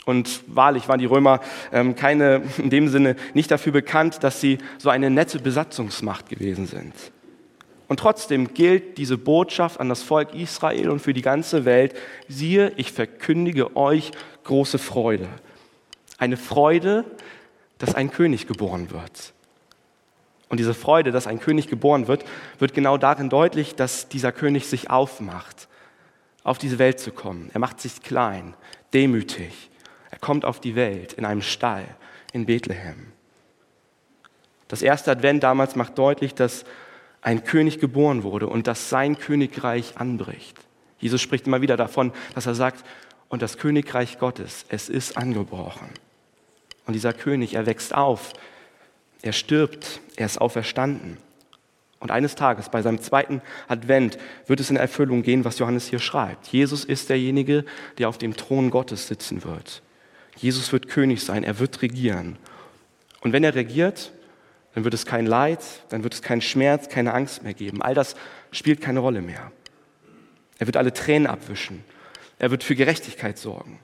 Und 0.07 0.43
wahrlich 0.47 0.89
waren 0.89 1.01
die 1.01 1.07
Römer 1.07 1.41
ähm, 1.73 1.97
keine, 1.97 2.43
in 2.59 2.71
dem 2.71 2.89
Sinne 2.89 3.17
nicht 3.35 3.51
dafür 3.51 3.73
bekannt, 3.73 4.23
dass 4.23 4.41
sie 4.41 4.59
so 4.79 4.89
eine 4.89 5.11
nette 5.11 5.41
Besatzungsmacht 5.41 6.29
gewesen 6.29 6.67
sind. 6.67 6.95
Und 7.89 7.99
trotzdem 7.99 8.55
gilt 8.55 8.99
diese 8.99 9.19
Botschaft 9.19 9.81
an 9.81 9.89
das 9.89 10.03
Volk 10.03 10.33
Israel 10.33 10.91
und 10.91 11.01
für 11.01 11.13
die 11.13 11.23
ganze 11.23 11.65
Welt, 11.65 11.95
siehe, 12.29 12.73
ich 12.77 12.93
verkündige 12.93 13.77
euch 13.77 14.13
große 14.45 14.79
Freude. 14.79 15.29
Eine 16.19 16.37
Freude, 16.37 17.05
dass 17.79 17.97
ein 17.97 18.11
König 18.11 18.47
geboren 18.47 18.91
wird. 18.91 19.33
Und 20.49 20.59
diese 20.59 20.75
Freude, 20.75 21.11
dass 21.11 21.27
ein 21.27 21.41
König 21.41 21.67
geboren 21.67 22.07
wird, 22.07 22.25
wird 22.61 22.75
genau 22.75 22.97
darin 22.97 23.29
deutlich, 23.29 23.75
dass 23.75 24.09
dieser 24.09 24.31
König 24.31 24.69
sich 24.69 24.89
aufmacht, 24.89 25.67
auf 26.45 26.59
diese 26.59 26.79
Welt 26.79 27.01
zu 27.01 27.11
kommen. 27.11 27.51
Er 27.53 27.59
macht 27.59 27.81
sich 27.81 28.03
klein, 28.03 28.55
demütig. 28.95 29.69
Er 30.17 30.21
kommt 30.21 30.47
auf 30.47 30.61
die 30.61 30.77
Welt 30.77 31.13
in 31.13 31.27
einem 31.27 31.43
Stall 31.43 31.85
in 32.33 32.47
Bethlehem. 32.47 33.13
Das 34.67 34.81
erste 34.81 35.11
Advent 35.11 35.43
damals 35.43 35.77
macht 35.77 35.99
deutlich, 35.99 36.35
dass 36.35 36.65
ein 37.21 37.45
König 37.45 37.81
geboren 37.81 38.23
wurde 38.23 38.47
und 38.47 38.67
dass 38.67 38.89
sein 38.89 39.19
Königreich 39.19 39.99
anbricht. 39.99 40.57
Jesus 40.99 41.21
spricht 41.21 41.47
immer 41.47 41.61
wieder 41.61 41.77
davon, 41.77 42.15
dass 42.35 42.47
er 42.47 42.55
sagt, 42.55 42.83
und 43.29 43.43
das 43.43 43.59
Königreich 43.59 44.19
Gottes, 44.19 44.65
es 44.71 44.89
ist 44.89 45.19
angebrochen. 45.19 45.91
Und 46.87 46.95
dieser 46.95 47.13
König, 47.13 47.53
er 47.53 47.67
wächst 47.67 47.95
auf, 47.95 48.33
er 49.21 49.35
stirbt, 49.35 50.01
er 50.17 50.25
ist 50.25 50.41
auferstanden. 50.41 51.19
Und 52.01 52.11
eines 52.11 52.37
Tages, 52.37 52.71
bei 52.71 52.81
seinem 52.81 53.03
zweiten 53.03 53.43
Advent, 53.69 54.17
wird 54.47 54.61
es 54.61 54.71
in 54.71 54.77
Erfüllung 54.77 55.23
gehen, 55.23 55.45
was 55.45 55.59
Johannes 55.59 55.89
hier 55.89 55.99
schreibt. 55.99 56.47
Jesus 56.47 56.87
ist 56.87 57.11
derjenige, 57.11 57.67
der 57.99 58.09
auf 58.09 58.17
dem 58.17 58.35
Thron 58.35 58.71
Gottes 58.71 59.09
sitzen 59.09 59.45
wird. 59.45 59.83
Jesus 60.37 60.73
wird 60.73 60.89
König 60.89 61.23
sein, 61.23 61.45
er 61.45 61.59
wird 61.59 61.83
regieren. 61.83 62.37
Und 63.21 63.33
wenn 63.33 63.45
er 63.45 63.55
regiert, 63.55 64.13
dann 64.75 64.85
wird 64.85 64.95
es 64.95 65.07
kein 65.07 65.27
Leid, 65.27 65.61
dann 65.89 66.03
wird 66.03 66.15
es 66.15 66.23
keinen 66.23 66.43
Schmerz, 66.43 66.89
keine 66.89 67.15
Angst 67.15 67.43
mehr 67.43 67.55
geben. 67.55 67.81
All 67.81 67.95
das 67.95 68.15
spielt 68.53 68.81
keine 68.81 69.01
Rolle 69.01 69.23
mehr. 69.23 69.51
Er 70.59 70.67
wird 70.67 70.77
alle 70.77 70.93
Tränen 70.93 71.27
abwischen. 71.27 71.83
Er 72.39 72.51
wird 72.51 72.63
für 72.63 72.77
Gerechtigkeit 72.77 73.39
sorgen. 73.39 73.81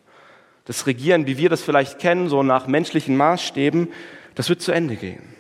Das 0.65 0.87
Regieren, 0.87 1.27
wie 1.27 1.39
wir 1.39 1.49
das 1.49 1.63
vielleicht 1.63 1.99
kennen, 1.99 2.29
so 2.29 2.43
nach 2.43 2.67
menschlichen 2.67 3.17
Maßstäben, 3.17 3.89
das 4.35 4.49
wird 4.49 4.63
zu 4.63 4.73
Ende 4.73 4.97
gehen. 4.97 5.35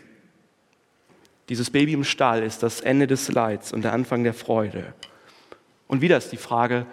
Dieses 1.48 1.70
Baby 1.70 1.92
im 1.92 2.04
Stall 2.04 2.42
ist 2.42 2.62
das 2.62 2.80
Ende 2.80 3.06
des 3.06 3.30
Leids 3.30 3.72
und 3.72 3.82
der 3.82 3.92
Anfang 3.92 4.24
der 4.24 4.34
Freude. 4.34 4.94
Und 5.86 6.00
wieder 6.00 6.16
ist 6.16 6.32
die 6.32 6.38
Frage, 6.38 6.86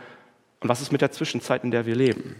und 0.59 0.67
was 0.67 0.81
ist 0.81 0.91
mit 0.91 1.01
der 1.01 1.11
Zwischenzeit, 1.11 1.63
in 1.63 1.71
der 1.71 1.85
wir 1.85 1.95
leben? 1.95 2.35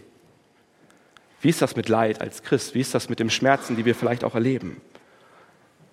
Wie 1.40 1.48
ist 1.48 1.62
das 1.62 1.76
mit 1.76 1.88
Leid 1.88 2.20
als 2.20 2.42
Christ? 2.42 2.74
Wie 2.74 2.80
ist 2.80 2.94
das 2.94 3.08
mit 3.08 3.18
dem 3.18 3.30
Schmerzen, 3.30 3.76
die 3.76 3.84
wir 3.84 3.94
vielleicht 3.94 4.24
auch 4.24 4.34
erleben? 4.34 4.80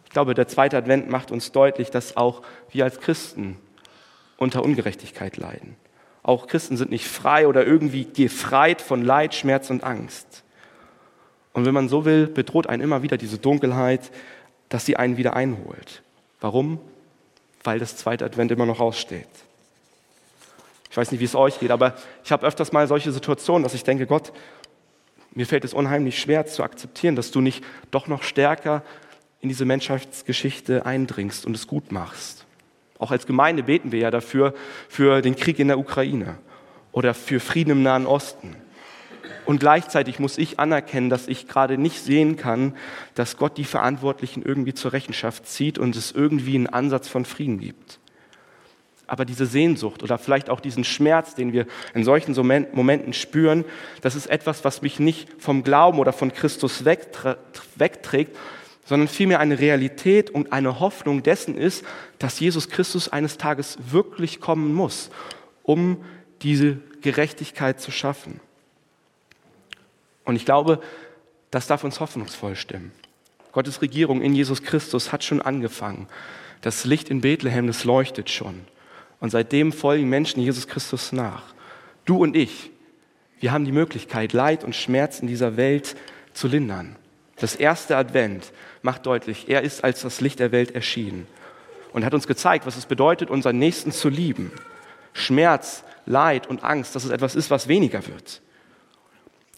Ich 0.06 0.12
glaube, 0.12 0.34
der 0.34 0.48
zweite 0.48 0.78
Advent 0.78 1.10
macht 1.10 1.32
uns 1.32 1.52
deutlich, 1.52 1.92
dass 1.92 2.18
auch 2.18 2.42
wir 2.72 2.84
als 2.84 3.00
Christen 3.00 3.58
unter 4.38 4.64
Ungerechtigkeit 4.64 5.38
leiden. 5.38 5.76
Auch 6.24 6.48
Christen 6.48 6.76
sind 6.76 6.92
nicht 6.92 7.08
frei 7.08 7.48
oder 7.48 7.66
irgendwie 7.66 8.06
gefreit 8.06 8.82
von 8.82 9.02
Leid, 9.02 9.34
Schmerz 9.34 9.70
und 9.70 9.84
Angst. 9.84 10.44
Und 11.54 11.66
wenn 11.66 11.74
man 11.74 11.90
so 11.90 12.06
will, 12.06 12.28
bedroht 12.28 12.68
einen 12.68 12.84
immer 12.84 13.02
wieder 13.02 13.18
diese 13.18 13.38
Dunkelheit, 13.38 14.12
dass 14.70 14.86
sie 14.86 14.98
einen 14.98 15.18
wieder 15.18 15.36
einholt. 15.36 16.04
Warum? 16.42 16.80
Weil 17.64 17.80
das 17.80 17.96
zweite 17.96 18.26
Advent 18.26 18.52
immer 18.52 18.66
noch 18.66 18.80
aussteht. 18.80 19.28
Ich 20.92 20.98
weiß 20.98 21.12
nicht, 21.12 21.20
wie 21.20 21.26
es 21.26 21.36
euch 21.36 21.60
geht, 21.60 21.72
aber 21.72 21.96
ich 22.24 22.32
habe 22.32 22.46
öfters 22.46 22.72
mal 22.72 22.88
solche 22.88 23.12
Situationen, 23.12 23.64
dass 23.64 23.74
ich 23.74 23.84
denke, 23.84 24.06
Gott, 24.06 24.34
mir 25.38 25.46
fällt 25.46 25.64
es 25.64 25.76
unheimlich 25.76 26.20
schwer 26.20 26.48
zu 26.48 26.64
akzeptieren, 26.64 27.16
dass 27.16 27.30
du 27.30 27.42
nicht 27.42 27.64
doch 27.92 28.08
noch 28.08 28.24
stärker 28.24 28.82
in 29.40 29.50
diese 29.50 29.66
Menschheitsgeschichte 29.66 30.88
eindringst 30.88 31.46
und 31.46 31.56
es 31.56 31.68
gut 31.68 31.92
machst. 31.92 32.46
Auch 32.98 33.12
als 33.12 33.28
Gemeinde 33.28 33.62
beten 33.62 33.92
wir 33.92 34.00
ja 34.00 34.10
dafür, 34.10 34.56
für 34.90 35.22
den 35.22 35.36
Krieg 35.36 35.60
in 35.60 35.68
der 35.68 35.78
Ukraine 35.78 36.40
oder 36.92 37.14
für 37.14 37.40
Frieden 37.40 37.70
im 37.70 37.84
Nahen 37.84 38.08
Osten. 38.08 38.56
Und 39.46 39.60
gleichzeitig 39.60 40.18
muss 40.18 40.40
ich 40.40 40.60
anerkennen, 40.60 41.12
dass 41.12 41.28
ich 41.28 41.48
gerade 41.48 41.78
nicht 41.78 42.02
sehen 42.02 42.36
kann, 42.36 42.76
dass 43.14 43.38
Gott 43.38 43.60
die 43.60 43.64
Verantwortlichen 43.64 44.42
irgendwie 44.42 44.74
zur 44.74 44.92
Rechenschaft 44.92 45.46
zieht 45.48 45.78
und 45.78 45.96
es 45.96 46.14
irgendwie 46.14 46.56
einen 46.56 46.66
Ansatz 46.66 47.08
von 47.08 47.26
Frieden 47.26 47.60
gibt. 47.60 48.00
Aber 49.08 49.24
diese 49.24 49.46
Sehnsucht 49.46 50.04
oder 50.04 50.18
vielleicht 50.18 50.50
auch 50.50 50.60
diesen 50.60 50.84
Schmerz, 50.84 51.34
den 51.34 51.54
wir 51.54 51.66
in 51.94 52.04
solchen 52.04 52.36
Momenten 52.74 53.14
spüren, 53.14 53.64
das 54.02 54.16
ist 54.16 54.28
etwas, 54.28 54.66
was 54.66 54.82
mich 54.82 55.00
nicht 55.00 55.30
vom 55.40 55.64
Glauben 55.64 56.00
oder 56.00 56.12
von 56.12 56.34
Christus 56.34 56.84
wegträgt, 56.84 58.36
sondern 58.86 59.08
vielmehr 59.08 59.40
eine 59.40 59.60
Realität 59.60 60.30
und 60.30 60.54
eine 60.54 60.80
Hoffnung 60.80 61.24
dessen 61.24 61.58
ist, 61.58 61.86
dass 62.20 62.40
Jesus 62.40 62.70
Christus 62.70 63.10
eines 63.10 63.38
Tages 63.38 63.78
wirklich 63.92 64.40
kommen 64.40 64.74
muss, 64.74 65.10
um 65.64 66.04
diese 66.42 66.78
Gerechtigkeit 67.02 67.80
zu 67.82 67.92
schaffen. 67.92 68.40
Und 70.26 70.36
ich 70.36 70.46
glaube, 70.46 70.82
das 71.52 71.68
darf 71.68 71.84
uns 71.84 72.00
hoffnungsvoll 72.00 72.56
stimmen. 72.56 72.92
Gottes 73.54 73.82
Regierung 73.82 74.22
in 74.22 74.36
Jesus 74.36 74.64
Christus 74.64 75.12
hat 75.12 75.24
schon 75.24 75.42
angefangen. 75.42 76.08
Das 76.62 76.86
Licht 76.86 77.10
in 77.10 77.22
Bethlehem, 77.22 77.68
das 77.68 77.86
leuchtet 77.86 78.30
schon. 78.30 78.66
Und 79.20 79.30
seitdem 79.32 79.72
folgen 79.72 80.10
Menschen 80.10 80.42
Jesus 80.42 80.68
Christus 80.68 81.12
nach. 81.12 81.44
Du 82.06 82.18
und 82.18 82.36
ich, 82.36 82.72
wir 83.40 83.52
haben 83.52 83.66
die 83.66 83.72
Möglichkeit, 83.72 84.34
Leid 84.34 84.64
und 84.64 84.76
Schmerz 84.76 85.20
in 85.20 85.28
dieser 85.28 85.58
Welt 85.58 85.96
zu 86.34 86.48
lindern. 86.48 86.96
Das 87.38 87.56
erste 87.56 87.98
Advent 87.98 88.52
macht 88.82 89.06
deutlich, 89.06 89.50
er 89.50 89.62
ist 89.62 89.84
als 89.84 90.02
das 90.02 90.22
Licht 90.22 90.40
der 90.40 90.52
Welt 90.52 90.72
erschienen 90.72 91.28
und 91.94 92.04
hat 92.06 92.14
uns 92.14 92.28
gezeigt, 92.28 92.66
was 92.66 92.78
es 92.78 92.86
bedeutet, 92.86 93.30
unseren 93.30 93.60
Nächsten 93.60 93.92
zu 93.92 94.10
lieben. 94.10 94.52
Schmerz, 95.14 95.84
Leid 96.06 96.48
und 96.48 96.64
Angst, 96.64 96.96
dass 96.96 97.04
es 97.04 97.12
etwas 97.12 97.36
ist, 97.36 97.52
was 97.52 97.68
weniger 97.68 98.06
wird. 98.08 98.42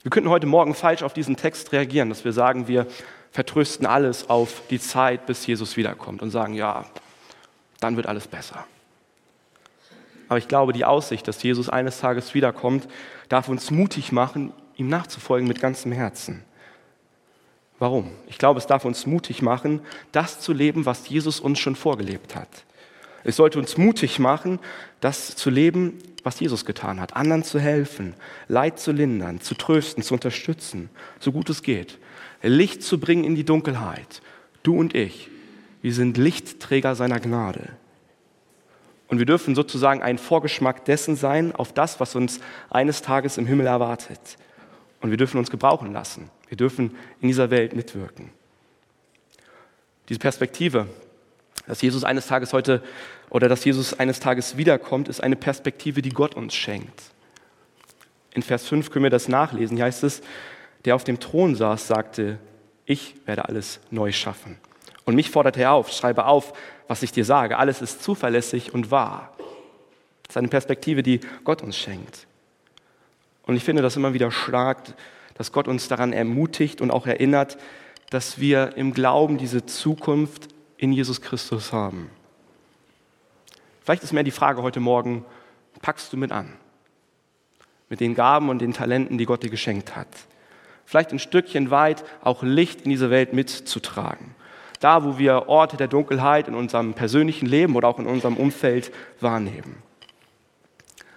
Wir 0.03 0.11
könnten 0.11 0.29
heute 0.29 0.47
Morgen 0.47 0.73
falsch 0.73 1.03
auf 1.03 1.13
diesen 1.13 1.35
Text 1.35 1.71
reagieren, 1.71 2.09
dass 2.09 2.23
wir 2.23 2.31
sagen, 2.31 2.67
wir 2.67 2.87
vertrösten 3.31 3.85
alles 3.85 4.29
auf 4.29 4.63
die 4.69 4.79
Zeit, 4.79 5.25
bis 5.25 5.45
Jesus 5.45 5.77
wiederkommt 5.77 6.21
und 6.21 6.31
sagen, 6.31 6.53
ja, 6.53 6.85
dann 7.79 7.95
wird 7.95 8.07
alles 8.07 8.27
besser. 8.27 8.65
Aber 10.29 10.37
ich 10.37 10.47
glaube, 10.47 10.73
die 10.73 10.85
Aussicht, 10.85 11.27
dass 11.27 11.43
Jesus 11.43 11.69
eines 11.69 11.99
Tages 11.99 12.33
wiederkommt, 12.35 12.87
darf 13.27 13.49
uns 13.49 13.71
mutig 13.71 14.11
machen, 14.11 14.53
ihm 14.77 14.87
nachzufolgen 14.87 15.47
mit 15.47 15.59
ganzem 15.59 15.91
Herzen. 15.91 16.43
Warum? 17.79 18.11
Ich 18.27 18.37
glaube, 18.37 18.59
es 18.59 18.67
darf 18.67 18.85
uns 18.85 19.05
mutig 19.05 19.41
machen, 19.41 19.81
das 20.11 20.39
zu 20.39 20.53
leben, 20.53 20.85
was 20.85 21.09
Jesus 21.09 21.39
uns 21.39 21.59
schon 21.59 21.75
vorgelebt 21.75 22.35
hat. 22.35 22.49
Es 23.23 23.37
sollte 23.37 23.59
uns 23.59 23.77
mutig 23.77 24.19
machen, 24.19 24.59
das 25.01 25.35
zu 25.35 25.49
leben, 25.49 25.97
was 26.23 26.39
Jesus 26.39 26.65
getan 26.65 26.99
hat, 26.99 27.15
anderen 27.15 27.43
zu 27.43 27.59
helfen, 27.59 28.13
Leid 28.47 28.79
zu 28.79 28.91
lindern, 28.91 29.41
zu 29.41 29.55
trösten, 29.55 30.03
zu 30.03 30.13
unterstützen, 30.13 30.89
so 31.19 31.31
gut 31.31 31.49
es 31.49 31.63
geht, 31.63 31.97
Licht 32.41 32.83
zu 32.83 32.99
bringen 32.99 33.23
in 33.23 33.35
die 33.35 33.45
Dunkelheit. 33.45 34.21
Du 34.63 34.77
und 34.77 34.95
ich, 34.95 35.29
wir 35.81 35.93
sind 35.93 36.17
Lichtträger 36.17 36.95
seiner 36.95 37.19
Gnade. 37.19 37.69
Und 39.09 39.17
wir 39.17 39.25
dürfen 39.25 39.55
sozusagen 39.55 40.01
ein 40.01 40.19
Vorgeschmack 40.19 40.85
dessen 40.85 41.15
sein, 41.15 41.53
auf 41.53 41.73
das, 41.73 41.99
was 41.99 42.15
uns 42.15 42.39
eines 42.69 43.01
Tages 43.01 43.37
im 43.37 43.47
Himmel 43.47 43.65
erwartet. 43.65 44.19
Und 45.01 45.09
wir 45.09 45.17
dürfen 45.17 45.39
uns 45.39 45.49
gebrauchen 45.49 45.91
lassen. 45.91 46.29
Wir 46.47 46.57
dürfen 46.57 46.95
in 47.19 47.27
dieser 47.27 47.49
Welt 47.49 47.75
mitwirken. 47.75 48.29
Diese 50.09 50.19
Perspektive, 50.19 50.87
dass 51.67 51.81
Jesus 51.81 52.03
eines 52.03 52.27
Tages 52.27 52.53
heute 52.53 52.83
oder 53.29 53.49
dass 53.49 53.65
Jesus 53.65 53.99
eines 53.99 54.19
Tages 54.19 54.57
wiederkommt, 54.57 55.07
ist 55.07 55.21
eine 55.21 55.35
Perspektive, 55.35 56.01
die 56.01 56.09
Gott 56.09 56.35
uns 56.35 56.55
schenkt. 56.55 57.01
In 58.33 58.43
Vers 58.43 58.67
5 58.67 58.91
können 58.91 59.03
wir 59.03 59.09
das 59.09 59.27
nachlesen. 59.27 59.77
Hier 59.77 59.85
heißt 59.85 60.03
es, 60.03 60.21
der 60.85 60.95
auf 60.95 61.03
dem 61.03 61.19
Thron 61.19 61.55
saß, 61.55 61.87
sagte, 61.87 62.39
ich 62.85 63.15
werde 63.25 63.45
alles 63.45 63.79
neu 63.91 64.11
schaffen. 64.11 64.57
Und 65.09 65.15
mich 65.15 65.31
fordert 65.31 65.57
er 65.57 65.71
auf, 65.71 65.91
schreibe 65.91 66.25
auf, 66.25 66.53
was 66.87 67.01
ich 67.01 67.11
dir 67.11 67.25
sage. 67.25 67.57
Alles 67.57 67.81
ist 67.81 68.03
zuverlässig 68.03 68.75
und 68.75 68.91
wahr. 68.91 69.33
Das 70.21 70.33
ist 70.33 70.37
eine 70.37 70.49
Perspektive, 70.49 71.01
die 71.01 71.21
Gott 71.43 71.63
uns 71.63 71.75
schenkt. 71.77 72.27
Und 73.41 73.55
ich 73.55 73.63
finde 73.63 73.81
das 73.81 73.95
immer 73.95 74.13
wieder 74.13 74.29
stark, 74.29 74.83
dass 75.33 75.51
Gott 75.51 75.67
uns 75.67 75.87
daran 75.87 76.13
ermutigt 76.13 76.79
und 76.79 76.91
auch 76.91 77.07
erinnert, 77.07 77.57
dass 78.11 78.37
wir 78.37 78.77
im 78.77 78.93
Glauben 78.93 79.39
diese 79.39 79.65
Zukunft 79.65 80.49
in 80.77 80.93
Jesus 80.93 81.21
Christus 81.21 81.73
haben. 81.73 82.11
Vielleicht 83.83 84.03
ist 84.03 84.13
mir 84.13 84.23
die 84.23 84.29
Frage 84.29 84.61
heute 84.61 84.79
Morgen, 84.79 85.25
packst 85.81 86.13
du 86.13 86.17
mit 86.17 86.31
an? 86.31 86.53
Mit 87.89 87.99
den 87.99 88.13
Gaben 88.13 88.49
und 88.49 88.59
den 88.59 88.73
Talenten, 88.73 89.17
die 89.17 89.25
Gott 89.25 89.41
dir 89.41 89.49
geschenkt 89.49 89.95
hat. 89.95 90.07
Vielleicht 90.85 91.11
ein 91.11 91.17
Stückchen 91.17 91.71
weit 91.71 92.03
auch 92.21 92.43
Licht 92.43 92.81
in 92.81 92.91
diese 92.91 93.09
Welt 93.09 93.33
mitzutragen 93.33 94.35
da 94.79 95.03
wo 95.03 95.17
wir 95.17 95.47
Orte 95.47 95.77
der 95.77 95.87
Dunkelheit 95.87 96.47
in 96.47 96.55
unserem 96.55 96.93
persönlichen 96.93 97.45
Leben 97.45 97.75
oder 97.75 97.87
auch 97.87 97.99
in 97.99 98.07
unserem 98.07 98.37
Umfeld 98.37 98.91
wahrnehmen. 99.19 99.83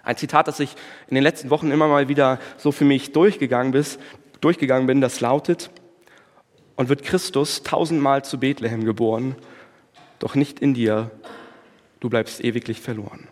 Ein 0.02 0.16
Zitat, 0.16 0.48
das 0.48 0.58
ich 0.58 0.74
in 1.08 1.14
den 1.14 1.22
letzten 1.22 1.50
Wochen 1.50 1.70
immer 1.70 1.86
mal 1.86 2.08
wieder 2.08 2.40
so 2.56 2.72
für 2.72 2.84
mich 2.84 3.12
durchgegangen, 3.12 3.72
bis, 3.72 3.98
durchgegangen 4.40 4.86
bin, 4.86 5.00
das 5.00 5.20
lautet, 5.20 5.70
und 6.74 6.88
wird 6.88 7.04
Christus 7.04 7.62
tausendmal 7.62 8.24
zu 8.24 8.40
Bethlehem 8.40 8.84
geboren, 8.84 9.36
doch 10.18 10.34
nicht 10.34 10.58
in 10.58 10.74
dir, 10.74 11.10
du 12.00 12.08
bleibst 12.08 12.42
ewiglich 12.42 12.80
verloren. 12.80 13.28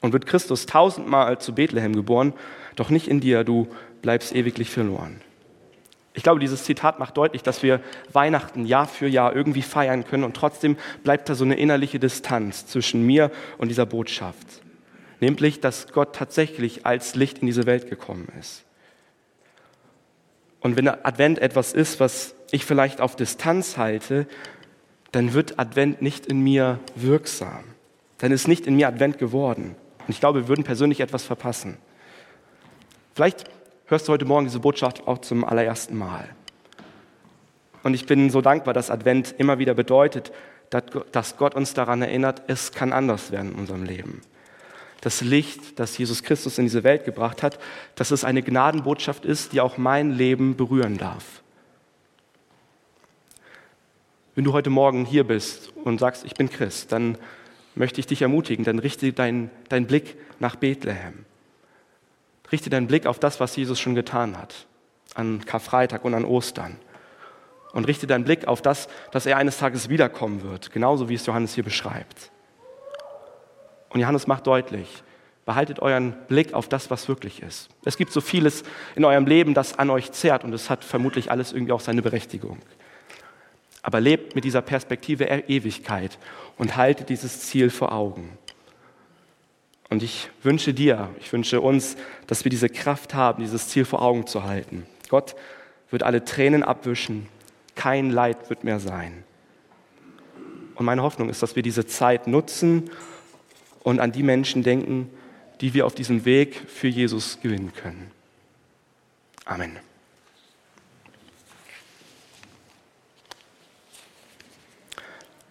Und 0.00 0.12
wird 0.12 0.26
Christus 0.26 0.66
tausendmal 0.66 1.38
zu 1.38 1.54
Bethlehem 1.54 1.94
geboren, 1.94 2.32
doch 2.76 2.88
nicht 2.88 3.08
in 3.08 3.20
dir, 3.20 3.44
du 3.44 3.68
bleibst 4.00 4.34
ewiglich 4.34 4.70
verloren. 4.70 5.20
Ich 6.16 6.22
glaube, 6.22 6.38
dieses 6.38 6.62
Zitat 6.62 7.00
macht 7.00 7.16
deutlich, 7.16 7.42
dass 7.42 7.64
wir 7.64 7.80
Weihnachten 8.12 8.64
Jahr 8.66 8.86
für 8.86 9.08
Jahr 9.08 9.34
irgendwie 9.34 9.62
feiern 9.62 10.04
können 10.04 10.22
und 10.22 10.36
trotzdem 10.36 10.76
bleibt 11.02 11.28
da 11.28 11.34
so 11.34 11.44
eine 11.44 11.56
innerliche 11.56 11.98
Distanz 11.98 12.66
zwischen 12.66 13.04
mir 13.04 13.32
und 13.58 13.68
dieser 13.68 13.84
Botschaft. 13.84 14.46
Nämlich, 15.18 15.60
dass 15.60 15.92
Gott 15.92 16.14
tatsächlich 16.14 16.86
als 16.86 17.16
Licht 17.16 17.38
in 17.38 17.46
diese 17.46 17.66
Welt 17.66 17.90
gekommen 17.90 18.28
ist. 18.38 18.64
Und 20.60 20.76
wenn 20.76 20.88
Advent 20.88 21.40
etwas 21.40 21.72
ist, 21.72 21.98
was 21.98 22.34
ich 22.52 22.64
vielleicht 22.64 23.00
auf 23.00 23.16
Distanz 23.16 23.76
halte, 23.76 24.26
dann 25.12 25.34
wird 25.34 25.58
Advent 25.58 26.00
nicht 26.00 26.26
in 26.26 26.40
mir 26.40 26.78
wirksam. 26.94 27.64
Dann 28.18 28.32
ist 28.32 28.48
nicht 28.48 28.66
in 28.66 28.76
mir 28.76 28.88
Advent 28.88 29.18
geworden. 29.18 29.76
Und 29.98 30.08
ich 30.08 30.20
glaube, 30.20 30.42
wir 30.42 30.48
würden 30.48 30.64
persönlich 30.64 31.00
etwas 31.00 31.24
verpassen. 31.24 31.76
Vielleicht 33.14 33.44
hörst 33.94 34.08
du 34.08 34.12
heute 34.12 34.24
Morgen 34.24 34.46
diese 34.46 34.58
Botschaft 34.58 35.06
auch 35.06 35.18
zum 35.18 35.44
allerersten 35.44 35.96
Mal. 35.96 36.28
Und 37.84 37.94
ich 37.94 38.06
bin 38.06 38.28
so 38.28 38.40
dankbar, 38.40 38.74
dass 38.74 38.90
Advent 38.90 39.36
immer 39.38 39.60
wieder 39.60 39.72
bedeutet, 39.74 40.32
dass 41.12 41.36
Gott 41.36 41.54
uns 41.54 41.74
daran 41.74 42.02
erinnert, 42.02 42.42
es 42.48 42.72
kann 42.72 42.92
anders 42.92 43.30
werden 43.30 43.52
in 43.52 43.58
unserem 43.60 43.84
Leben. 43.84 44.22
Das 45.00 45.20
Licht, 45.20 45.78
das 45.78 45.96
Jesus 45.96 46.24
Christus 46.24 46.58
in 46.58 46.64
diese 46.64 46.82
Welt 46.82 47.04
gebracht 47.04 47.44
hat, 47.44 47.60
dass 47.94 48.10
es 48.10 48.24
eine 48.24 48.42
Gnadenbotschaft 48.42 49.24
ist, 49.24 49.52
die 49.52 49.60
auch 49.60 49.78
mein 49.78 50.10
Leben 50.10 50.56
berühren 50.56 50.98
darf. 50.98 51.44
Wenn 54.34 54.42
du 54.42 54.52
heute 54.52 54.70
Morgen 54.70 55.04
hier 55.04 55.22
bist 55.22 55.72
und 55.84 56.00
sagst, 56.00 56.24
ich 56.24 56.34
bin 56.34 56.50
Christ, 56.50 56.90
dann 56.90 57.16
möchte 57.76 58.00
ich 58.00 58.08
dich 58.08 58.22
ermutigen, 58.22 58.64
dann 58.64 58.80
richte 58.80 59.12
deinen 59.12 59.52
dein 59.68 59.86
Blick 59.86 60.16
nach 60.40 60.56
Bethlehem. 60.56 61.26
Richte 62.54 62.70
deinen 62.70 62.86
Blick 62.86 63.06
auf 63.06 63.18
das, 63.18 63.40
was 63.40 63.56
Jesus 63.56 63.80
schon 63.80 63.96
getan 63.96 64.38
hat, 64.38 64.68
an 65.16 65.44
Karfreitag 65.44 66.04
und 66.04 66.14
an 66.14 66.24
Ostern. 66.24 66.76
Und 67.72 67.88
richte 67.88 68.06
deinen 68.06 68.22
Blick 68.22 68.46
auf 68.46 68.62
das, 68.62 68.86
dass 69.10 69.26
er 69.26 69.38
eines 69.38 69.58
Tages 69.58 69.88
wiederkommen 69.88 70.44
wird, 70.44 70.70
genauso 70.70 71.08
wie 71.08 71.14
es 71.14 71.26
Johannes 71.26 71.52
hier 71.52 71.64
beschreibt. 71.64 72.30
Und 73.88 73.98
Johannes 73.98 74.28
macht 74.28 74.46
deutlich, 74.46 75.02
behaltet 75.44 75.80
euren 75.80 76.12
Blick 76.28 76.54
auf 76.54 76.68
das, 76.68 76.92
was 76.92 77.08
wirklich 77.08 77.42
ist. 77.42 77.70
Es 77.84 77.96
gibt 77.96 78.12
so 78.12 78.20
vieles 78.20 78.62
in 78.94 79.04
eurem 79.04 79.26
Leben, 79.26 79.52
das 79.52 79.76
an 79.76 79.90
euch 79.90 80.12
zehrt 80.12 80.44
und 80.44 80.52
es 80.52 80.70
hat 80.70 80.84
vermutlich 80.84 81.32
alles 81.32 81.52
irgendwie 81.52 81.72
auch 81.72 81.80
seine 81.80 82.02
Berechtigung. 82.02 82.60
Aber 83.82 84.00
lebt 84.00 84.36
mit 84.36 84.44
dieser 84.44 84.62
Perspektive 84.62 85.24
Ewigkeit 85.24 86.20
und 86.56 86.76
haltet 86.76 87.08
dieses 87.08 87.40
Ziel 87.40 87.68
vor 87.70 87.90
Augen. 87.90 88.38
Und 89.94 90.02
ich 90.02 90.28
wünsche 90.42 90.74
dir, 90.74 91.14
ich 91.20 91.32
wünsche 91.32 91.60
uns, 91.60 91.96
dass 92.26 92.44
wir 92.44 92.50
diese 92.50 92.68
Kraft 92.68 93.14
haben, 93.14 93.44
dieses 93.44 93.68
Ziel 93.68 93.84
vor 93.84 94.02
Augen 94.02 94.26
zu 94.26 94.42
halten. 94.42 94.84
Gott 95.08 95.36
wird 95.88 96.02
alle 96.02 96.24
Tränen 96.24 96.64
abwischen, 96.64 97.28
kein 97.76 98.10
Leid 98.10 98.50
wird 98.50 98.64
mehr 98.64 98.80
sein. 98.80 99.22
Und 100.74 100.84
meine 100.84 101.04
Hoffnung 101.04 101.28
ist, 101.28 101.44
dass 101.44 101.54
wir 101.54 101.62
diese 101.62 101.86
Zeit 101.86 102.26
nutzen 102.26 102.90
und 103.84 104.00
an 104.00 104.10
die 104.10 104.24
Menschen 104.24 104.64
denken, 104.64 105.10
die 105.60 105.74
wir 105.74 105.86
auf 105.86 105.94
diesem 105.94 106.24
Weg 106.24 106.56
für 106.66 106.88
Jesus 106.88 107.38
gewinnen 107.40 107.72
können. 107.72 108.10
Amen. 109.44 109.78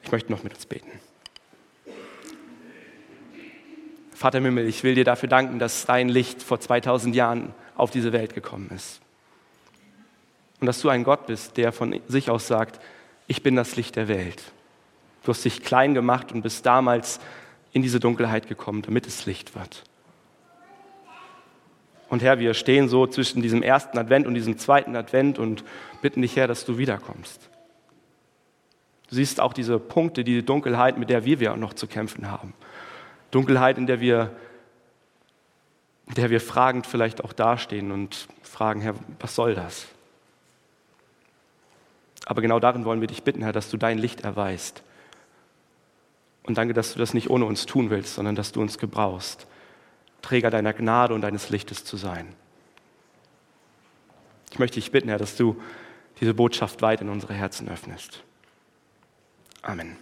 Ich 0.02 0.12
möchte 0.12 0.30
noch 0.34 0.44
mit 0.44 0.54
uns 0.54 0.66
beten. 0.66 0.92
Vater 4.16 4.40
Mimmel, 4.40 4.68
ich 4.68 4.84
will 4.84 4.96
dir 4.96 5.04
dafür 5.04 5.30
danken, 5.30 5.60
dass 5.60 5.86
dein 5.86 6.10
Licht 6.10 6.44
vor 6.44 6.60
2000 6.60 7.16
Jahren 7.16 7.54
auf 7.76 7.92
diese 7.92 8.14
Welt 8.14 8.34
gekommen 8.34 8.70
ist. 8.74 9.02
Und 10.60 10.68
dass 10.68 10.82
du 10.82 10.90
ein 10.90 11.04
Gott 11.04 11.28
bist, 11.28 11.58
der 11.58 11.72
von 11.72 12.00
sich 12.08 12.30
aus 12.30 12.48
sagt, 12.48 12.80
ich 13.28 13.44
bin 13.44 13.56
das 13.56 13.76
Licht 13.76 13.96
der 13.96 14.08
Welt. 14.08 14.44
Du 15.24 15.30
hast 15.30 15.44
dich 15.44 15.64
klein 15.64 15.94
gemacht 15.94 16.32
und 16.32 16.42
bist 16.42 16.66
damals 16.66 17.20
in 17.72 17.82
diese 17.82 18.00
Dunkelheit 18.00 18.48
gekommen, 18.48 18.82
damit 18.82 19.08
es 19.08 19.26
Licht 19.26 19.56
wird. 19.56 19.84
Und 22.10 22.22
Herr, 22.22 22.38
wir 22.38 22.54
stehen 22.54 22.90
so 22.90 23.08
zwischen 23.08 23.42
diesem 23.42 23.64
ersten 23.64 23.98
Advent 23.98 24.28
und 24.28 24.36
diesem 24.36 24.58
zweiten 24.58 24.96
Advent 24.96 25.40
und 25.40 25.64
bitten 26.02 26.22
dich, 26.22 26.36
Herr, 26.36 26.48
dass 26.48 26.64
du 26.64 26.78
wiederkommst. 26.78 27.50
Du 29.10 29.16
siehst 29.16 29.40
auch 29.40 29.54
diese 29.54 29.80
Punkte, 29.80 30.24
die 30.24 30.46
Dunkelheit, 30.46 30.98
mit 30.98 31.10
der 31.10 31.26
wir, 31.26 31.40
wir 31.40 31.56
noch 31.56 31.74
zu 31.74 31.88
kämpfen 31.88 32.30
haben. 32.30 32.54
Dunkelheit, 33.34 33.78
in 33.78 33.88
der 33.88 34.00
wir, 34.00 34.36
in 36.08 36.14
der 36.16 36.30
wir 36.30 36.40
fragend 36.40 36.86
vielleicht 36.86 37.24
auch 37.24 37.34
dastehen 37.34 37.92
und 37.92 38.28
fragen, 38.42 38.82
Herr, 38.82 38.96
was 39.20 39.36
soll 39.36 39.56
das? 39.56 39.88
Aber 42.26 42.42
genau 42.42 42.60
darin 42.60 42.86
wollen 42.86 43.02
wir 43.02 43.08
dich 43.08 43.24
bitten, 43.24 43.42
Herr, 43.42 43.52
dass 43.52 43.70
du 43.70 43.78
dein 43.78 43.98
Licht 43.98 44.22
erweist. 44.22 44.84
Und 46.44 46.58
danke, 46.58 46.74
dass 46.74 46.94
du 46.94 47.00
das 47.00 47.14
nicht 47.14 47.30
ohne 47.30 47.46
uns 47.46 47.66
tun 47.66 47.90
willst, 47.90 48.16
sondern 48.16 48.36
dass 48.36 48.52
du 48.52 48.62
uns 48.62 48.78
gebrauchst, 48.78 49.48
Träger 50.22 50.50
deiner 50.50 50.74
Gnade 50.74 51.14
und 51.14 51.22
deines 51.22 51.50
Lichtes 51.50 51.84
zu 51.84 51.98
sein. 51.98 52.34
Ich 54.52 54.60
möchte 54.60 54.76
dich 54.76 54.92
bitten, 54.92 55.10
Herr, 55.10 55.18
dass 55.18 55.36
du 55.36 55.62
diese 56.22 56.34
Botschaft 56.34 56.82
weit 56.82 57.02
in 57.02 57.10
unsere 57.10 57.34
Herzen 57.34 57.68
öffnest. 57.68 58.24
Amen. 59.64 59.98